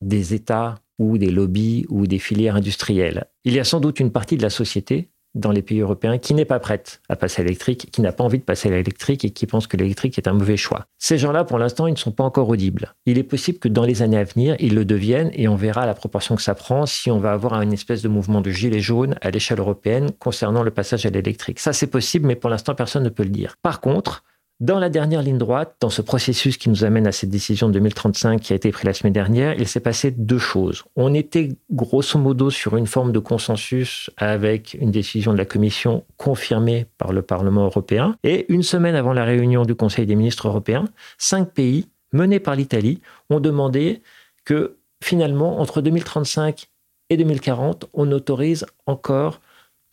des 0.00 0.34
États 0.34 0.76
ou 0.98 1.18
des 1.18 1.30
lobbies 1.30 1.86
ou 1.88 2.06
des 2.06 2.18
filières 2.18 2.56
industrielles. 2.56 3.26
Il 3.44 3.54
y 3.54 3.60
a 3.60 3.64
sans 3.64 3.80
doute 3.80 3.98
une 3.98 4.12
partie 4.12 4.36
de 4.36 4.42
la 4.42 4.50
société 4.50 5.09
dans 5.34 5.52
les 5.52 5.62
pays 5.62 5.80
européens 5.80 6.18
qui 6.18 6.34
n'est 6.34 6.44
pas 6.44 6.58
prête 6.58 7.00
à 7.08 7.16
passer 7.16 7.42
à 7.42 7.44
l'électrique, 7.44 7.90
qui 7.90 8.00
n'a 8.00 8.12
pas 8.12 8.24
envie 8.24 8.38
de 8.38 8.44
passer 8.44 8.68
à 8.68 8.72
l'électrique 8.72 9.24
et 9.24 9.30
qui 9.30 9.46
pense 9.46 9.66
que 9.66 9.76
l'électrique 9.76 10.18
est 10.18 10.28
un 10.28 10.32
mauvais 10.32 10.56
choix. 10.56 10.86
Ces 10.98 11.18
gens-là, 11.18 11.44
pour 11.44 11.58
l'instant, 11.58 11.86
ils 11.86 11.92
ne 11.92 11.98
sont 11.98 12.12
pas 12.12 12.24
encore 12.24 12.48
audibles. 12.48 12.94
Il 13.06 13.18
est 13.18 13.24
possible 13.24 13.58
que 13.58 13.68
dans 13.68 13.84
les 13.84 14.02
années 14.02 14.18
à 14.18 14.24
venir, 14.24 14.56
ils 14.58 14.74
le 14.74 14.84
deviennent 14.84 15.30
et 15.32 15.48
on 15.48 15.56
verra 15.56 15.86
la 15.86 15.94
proportion 15.94 16.36
que 16.36 16.42
ça 16.42 16.54
prend 16.54 16.86
si 16.86 17.10
on 17.10 17.18
va 17.18 17.32
avoir 17.32 17.60
une 17.62 17.72
espèce 17.72 18.02
de 18.02 18.08
mouvement 18.08 18.40
de 18.40 18.50
gilet 18.50 18.80
jaune 18.80 19.16
à 19.20 19.30
l'échelle 19.30 19.60
européenne 19.60 20.10
concernant 20.18 20.62
le 20.62 20.70
passage 20.70 21.06
à 21.06 21.10
l'électrique. 21.10 21.60
Ça, 21.60 21.72
c'est 21.72 21.86
possible, 21.86 22.26
mais 22.26 22.36
pour 22.36 22.50
l'instant, 22.50 22.74
personne 22.74 23.04
ne 23.04 23.08
peut 23.08 23.24
le 23.24 23.30
dire. 23.30 23.54
Par 23.62 23.80
contre, 23.80 24.24
dans 24.60 24.78
la 24.78 24.90
dernière 24.90 25.22
ligne 25.22 25.38
droite, 25.38 25.76
dans 25.80 25.88
ce 25.88 26.02
processus 26.02 26.58
qui 26.58 26.68
nous 26.68 26.84
amène 26.84 27.06
à 27.06 27.12
cette 27.12 27.30
décision 27.30 27.68
de 27.68 27.72
2035 27.72 28.40
qui 28.40 28.52
a 28.52 28.56
été 28.56 28.70
prise 28.70 28.84
la 28.84 28.92
semaine 28.92 29.14
dernière, 29.14 29.58
il 29.58 29.66
s'est 29.66 29.80
passé 29.80 30.10
deux 30.10 30.38
choses. 30.38 30.84
On 30.96 31.14
était 31.14 31.48
grosso 31.70 32.18
modo 32.18 32.50
sur 32.50 32.76
une 32.76 32.86
forme 32.86 33.10
de 33.10 33.18
consensus 33.18 34.10
avec 34.18 34.74
une 34.74 34.90
décision 34.90 35.32
de 35.32 35.38
la 35.38 35.46
Commission 35.46 36.04
confirmée 36.18 36.86
par 36.98 37.12
le 37.12 37.22
Parlement 37.22 37.64
européen. 37.64 38.16
Et 38.22 38.52
une 38.52 38.62
semaine 38.62 38.94
avant 38.94 39.14
la 39.14 39.24
réunion 39.24 39.64
du 39.64 39.74
Conseil 39.74 40.04
des 40.04 40.14
ministres 40.14 40.48
européens, 40.48 40.84
cinq 41.16 41.52
pays, 41.52 41.88
menés 42.12 42.40
par 42.40 42.54
l'Italie, 42.54 43.00
ont 43.30 43.40
demandé 43.40 44.02
que 44.44 44.76
finalement, 45.02 45.60
entre 45.60 45.80
2035 45.80 46.66
et 47.08 47.16
2040, 47.16 47.86
on 47.94 48.12
autorise 48.12 48.66
encore 48.86 49.40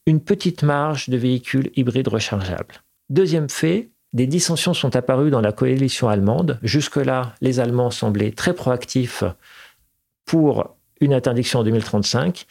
une 0.06 0.20
petite 0.20 0.64
marge 0.64 1.08
de 1.10 1.16
véhicules 1.16 1.72
hybrides 1.76 2.08
rechargeables. 2.10 2.84
Deuxième 3.10 3.50
fait, 3.50 3.90
des 4.14 4.28
dissensions 4.28 4.74
sont 4.74 4.96
apparues 4.96 5.32
dans 5.32 5.42
la 5.42 5.52
coalition 5.52 6.10
allemande. 6.10 6.60
Jusque-là, 6.64 7.36
les 7.42 7.60
Allemands 7.60 7.92
semblaient 7.92 8.32
très 8.32 8.54
proactifs 8.54 9.24
pour 10.26 10.76
une 11.02 11.14
interdiction 11.14 11.60
en 11.60 11.64
2035. 11.64 12.46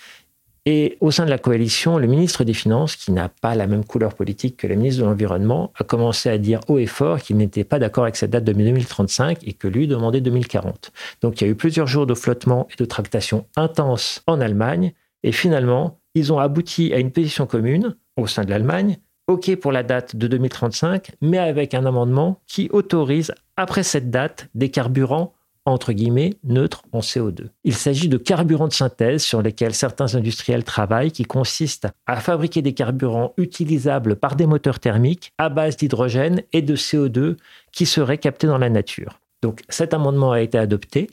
Et 0.69 0.99
au 1.01 1.13
sein 1.13 1.25
de 1.25 1.31
la 1.31 1.39
coalition, 1.39 1.97
le 1.97 2.09
ministre 2.09 2.43
des 2.43 2.53
Finances, 2.53 2.97
qui 2.97 3.13
n'a 3.13 3.29
pas 3.29 3.55
la 3.55 3.69
même 3.69 3.85
couleur 3.85 4.15
politique 4.15 4.57
que 4.57 4.67
le 4.67 4.75
ministre 4.75 5.03
de 5.03 5.07
l'Environnement, 5.09 5.73
a 5.77 5.85
commencé 5.85 6.29
à 6.29 6.39
dire 6.39 6.61
haut 6.67 6.79
et 6.79 6.87
fort 6.87 7.21
qu'il 7.21 7.37
n'était 7.37 7.63
pas 7.63 7.79
d'accord 7.79 8.03
avec 8.03 8.17
cette 8.17 8.33
date 8.33 8.43
de 8.43 8.53
2035 8.53 9.47
et 9.47 9.53
que 9.53 9.69
lui 9.69 9.87
demandait 9.87 10.21
2040. 10.21 10.91
Donc 11.23 11.41
il 11.41 11.45
y 11.45 11.47
a 11.47 11.51
eu 11.51 11.55
plusieurs 11.55 11.87
jours 11.87 12.05
de 12.05 12.15
flottement 12.15 12.67
et 12.73 12.75
de 12.77 12.85
tractations 12.85 13.47
intenses 13.55 14.23
en 14.27 14.41
Allemagne. 14.41 14.93
Et 15.23 15.31
finalement, 15.31 16.01
ils 16.17 16.33
ont 16.33 16.41
abouti 16.41 16.93
à 16.93 16.99
une 16.99 17.13
position 17.13 17.47
commune 17.47 17.95
au 18.17 18.27
sein 18.27 18.43
de 18.45 18.51
l'Allemagne 18.51 18.99
OK 19.27 19.55
pour 19.57 19.73
la 19.73 19.83
date 19.83 20.17
de 20.17 20.27
2035, 20.29 21.13
mais 21.21 21.39
avec 21.39 21.75
un 21.75 21.85
amendement 21.85 22.41
qui 22.47 22.69
autorise, 22.73 23.33
après 23.57 23.83
cette 23.83 24.11
date, 24.11 24.49
des 24.55 24.71
carburants 24.71 25.33
entre 25.67 25.93
guillemets, 25.93 26.35
neutres 26.45 26.85
en 26.93 27.01
CO2. 27.01 27.49
Il 27.65 27.75
s'agit 27.75 28.09
de 28.09 28.17
carburants 28.17 28.69
de 28.69 28.73
synthèse 28.73 29.23
sur 29.23 29.43
lesquels 29.43 29.75
certains 29.75 30.15
industriels 30.15 30.65
travaillent, 30.65 31.11
qui 31.11 31.25
consistent 31.25 31.89
à 32.07 32.21
fabriquer 32.21 32.63
des 32.63 32.73
carburants 32.73 33.35
utilisables 33.37 34.15
par 34.17 34.37
des 34.37 34.47
moteurs 34.47 34.79
thermiques 34.79 35.33
à 35.39 35.49
base 35.49 35.77
d'hydrogène 35.77 36.43
et 36.53 36.63
de 36.63 36.77
CO2 36.77 37.37
qui 37.73 37.85
seraient 37.85 38.19
captés 38.19 38.47
dans 38.47 38.59
la 38.59 38.71
nature. 38.71 39.21
Donc 39.43 39.63
cet 39.69 39.93
amendement 39.93 40.31
a 40.33 40.41
été 40.41 40.57
adopté. 40.57 41.11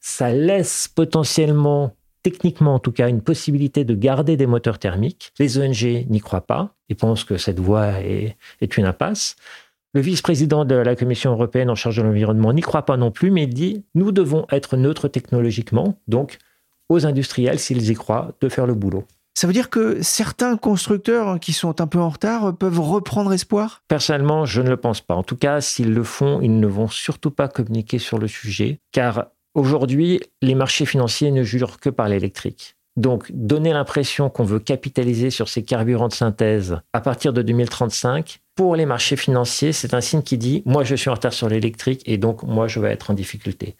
Ça 0.00 0.32
laisse 0.32 0.88
potentiellement 0.88 1.94
techniquement 2.22 2.74
en 2.74 2.78
tout 2.78 2.92
cas, 2.92 3.08
une 3.08 3.22
possibilité 3.22 3.84
de 3.84 3.94
garder 3.94 4.36
des 4.36 4.46
moteurs 4.46 4.78
thermiques. 4.78 5.32
Les 5.38 5.58
ONG 5.58 6.06
n'y 6.08 6.20
croient 6.20 6.46
pas 6.46 6.74
et 6.88 6.94
pensent 6.94 7.24
que 7.24 7.36
cette 7.36 7.60
voie 7.60 8.00
est, 8.00 8.36
une 8.76 8.84
impasse. 8.84 9.36
Le 9.94 10.00
vice-président 10.00 10.64
de 10.64 10.74
la 10.74 10.96
Commission 10.96 11.32
européenne 11.32 11.68
en 11.68 11.74
charge 11.74 11.98
de 11.98 12.02
l'environnement 12.02 12.52
n'y 12.52 12.62
croit 12.62 12.86
pas 12.86 12.96
non 12.96 13.10
plus, 13.10 13.30
mais 13.30 13.44
il 13.44 13.54
dit 13.54 13.84
nous 13.94 14.12
devons 14.12 14.46
être 14.50 14.76
neutres 14.76 15.08
technologiquement, 15.08 15.98
donc 16.08 16.38
aux 16.88 17.06
industriels, 17.06 17.58
s'ils 17.58 17.90
y 17.90 17.94
croient, 17.94 18.32
de 18.40 18.48
faire 18.48 18.66
le 18.66 18.74
boulot. 18.74 19.04
Ça 19.34 19.46
veut 19.46 19.52
dire 19.52 19.70
que 19.70 20.02
certains 20.02 20.56
constructeurs 20.56 21.40
qui 21.40 21.52
sont 21.52 21.80
un 21.80 21.86
peu 21.86 21.98
en 21.98 22.10
retard 22.10 22.54
peuvent 22.56 22.80
reprendre 22.80 23.32
espoir? 23.32 23.82
Personnellement, 23.88 24.44
je 24.44 24.60
ne 24.60 24.68
le 24.68 24.76
pense 24.76 25.00
pas. 25.00 25.14
En 25.14 25.22
tout 25.22 25.36
cas, 25.36 25.62
s'ils 25.62 25.94
le 25.94 26.04
font, 26.04 26.40
ils 26.42 26.60
ne 26.60 26.66
vont 26.66 26.88
surtout 26.88 27.30
pas 27.30 27.48
communiquer 27.48 27.98
sur 27.98 28.18
le 28.18 28.28
sujet, 28.28 28.80
car 28.92 29.28
Aujourd'hui, 29.54 30.20
les 30.40 30.54
marchés 30.54 30.86
financiers 30.86 31.30
ne 31.30 31.42
jurent 31.42 31.78
que 31.78 31.90
par 31.90 32.08
l'électrique. 32.08 32.76
Donc, 32.96 33.30
donner 33.32 33.72
l'impression 33.72 34.28
qu'on 34.28 34.44
veut 34.44 34.58
capitaliser 34.58 35.30
sur 35.30 35.48
ces 35.48 35.62
carburants 35.62 36.08
de 36.08 36.12
synthèse 36.12 36.78
à 36.92 37.00
partir 37.00 37.32
de 37.32 37.40
2035, 37.42 38.40
pour 38.54 38.76
les 38.76 38.84
marchés 38.84 39.16
financiers, 39.16 39.72
c'est 39.72 39.94
un 39.94 40.02
signe 40.02 40.22
qui 40.22 40.36
dit 40.36 40.62
moi 40.66 40.84
je 40.84 40.94
suis 40.94 41.08
en 41.08 41.14
retard 41.14 41.32
sur 41.32 41.48
l'électrique 41.48 42.02
et 42.04 42.18
donc 42.18 42.42
moi 42.42 42.68
je 42.68 42.80
vais 42.80 42.90
être 42.90 43.10
en 43.10 43.14
difficulté. 43.14 43.76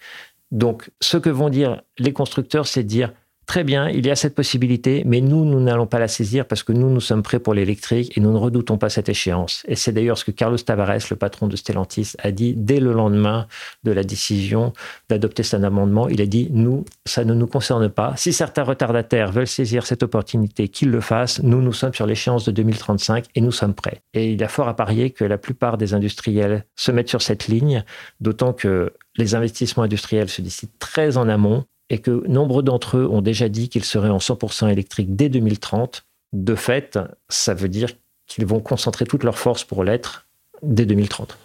Donc, 0.50 0.90
ce 1.00 1.16
que 1.16 1.30
vont 1.30 1.50
dire 1.50 1.82
les 1.98 2.12
constructeurs, 2.12 2.66
c'est 2.66 2.84
dire 2.84 3.12
Très 3.46 3.64
bien, 3.64 3.88
il 3.88 4.06
y 4.06 4.10
a 4.10 4.16
cette 4.16 4.34
possibilité, 4.34 5.02
mais 5.04 5.20
nous, 5.20 5.44
nous 5.44 5.60
n'allons 5.60 5.86
pas 5.86 5.98
la 5.98 6.08
saisir 6.08 6.46
parce 6.46 6.62
que 6.62 6.72
nous, 6.72 6.88
nous 6.88 7.00
sommes 7.00 7.22
prêts 7.22 7.40
pour 7.40 7.54
l'électrique 7.54 8.16
et 8.16 8.20
nous 8.20 8.32
ne 8.32 8.38
redoutons 8.38 8.78
pas 8.78 8.88
cette 8.88 9.08
échéance. 9.08 9.64
Et 9.66 9.74
c'est 9.74 9.92
d'ailleurs 9.92 10.16
ce 10.16 10.24
que 10.24 10.30
Carlos 10.30 10.58
Tavares, 10.58 11.00
le 11.10 11.16
patron 11.16 11.48
de 11.48 11.56
Stellantis, 11.56 12.12
a 12.20 12.30
dit 12.30 12.54
dès 12.56 12.78
le 12.78 12.92
lendemain 12.92 13.48
de 13.82 13.90
la 13.90 14.04
décision 14.04 14.72
d'adopter 15.10 15.42
cet 15.42 15.64
amendement. 15.64 16.08
Il 16.08 16.22
a 16.22 16.26
dit, 16.26 16.48
nous, 16.52 16.84
ça 17.04 17.24
ne 17.24 17.34
nous 17.34 17.48
concerne 17.48 17.88
pas. 17.88 18.14
Si 18.16 18.32
certains 18.32 18.62
retardataires 18.62 19.32
veulent 19.32 19.46
saisir 19.46 19.86
cette 19.86 20.04
opportunité, 20.04 20.68
qu'ils 20.68 20.90
le 20.90 21.00
fassent. 21.00 21.42
Nous, 21.42 21.60
nous 21.60 21.72
sommes 21.72 21.94
sur 21.94 22.06
l'échéance 22.06 22.44
de 22.44 22.52
2035 22.52 23.26
et 23.34 23.40
nous 23.40 23.52
sommes 23.52 23.74
prêts. 23.74 24.02
Et 24.14 24.32
il 24.32 24.42
a 24.44 24.48
fort 24.48 24.68
à 24.68 24.76
parier 24.76 25.10
que 25.10 25.24
la 25.24 25.36
plupart 25.36 25.78
des 25.78 25.94
industriels 25.94 26.64
se 26.76 26.92
mettent 26.92 27.08
sur 27.08 27.22
cette 27.22 27.48
ligne, 27.48 27.84
d'autant 28.20 28.52
que 28.52 28.92
les 29.16 29.34
investissements 29.34 29.82
industriels 29.82 30.28
se 30.28 30.40
décident 30.40 30.72
très 30.78 31.16
en 31.16 31.28
amont 31.28 31.64
et 31.92 31.98
que 31.98 32.26
nombre 32.26 32.62
d'entre 32.62 32.96
eux 32.96 33.06
ont 33.06 33.20
déjà 33.20 33.48
dit 33.50 33.68
qu'ils 33.68 33.84
seraient 33.84 34.08
en 34.08 34.18
100% 34.18 34.68
électrique 34.70 35.14
dès 35.14 35.28
2030. 35.28 36.06
De 36.32 36.54
fait, 36.54 36.98
ça 37.28 37.52
veut 37.52 37.68
dire 37.68 37.90
qu'ils 38.26 38.46
vont 38.46 38.60
concentrer 38.60 39.04
toutes 39.04 39.24
leurs 39.24 39.38
forces 39.38 39.62
pour 39.62 39.84
l'être 39.84 40.26
dès 40.62 40.86
2030. 40.86 41.36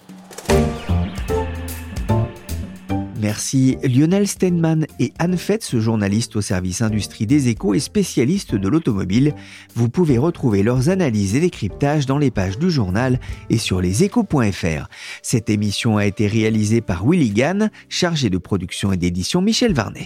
Merci 3.19 3.77
Lionel 3.83 4.25
Steinman 4.25 4.85
et 5.01 5.11
Anne 5.19 5.37
Fetz, 5.37 5.75
journaliste 5.75 6.37
au 6.37 6.41
service 6.41 6.81
industrie 6.81 7.25
des 7.25 7.49
échos 7.49 7.73
et 7.73 7.79
spécialiste 7.81 8.55
de 8.55 8.69
l'automobile. 8.69 9.33
Vous 9.75 9.89
pouvez 9.89 10.17
retrouver 10.17 10.63
leurs 10.63 10.87
analyses 10.87 11.35
et 11.35 11.41
décryptages 11.41 12.05
dans 12.05 12.19
les 12.19 12.31
pages 12.31 12.57
du 12.57 12.71
journal 12.71 13.19
et 13.49 13.57
sur 13.57 13.81
leséchos.fr. 13.81 14.87
Cette 15.23 15.49
émission 15.49 15.97
a 15.97 16.05
été 16.05 16.25
réalisée 16.25 16.79
par 16.79 17.05
Willy 17.05 17.31
Gann, 17.31 17.69
chargé 17.89 18.29
de 18.29 18.37
production 18.37 18.93
et 18.93 18.97
d'édition 18.97 19.41
Michel 19.41 19.73
Varnet. 19.73 20.05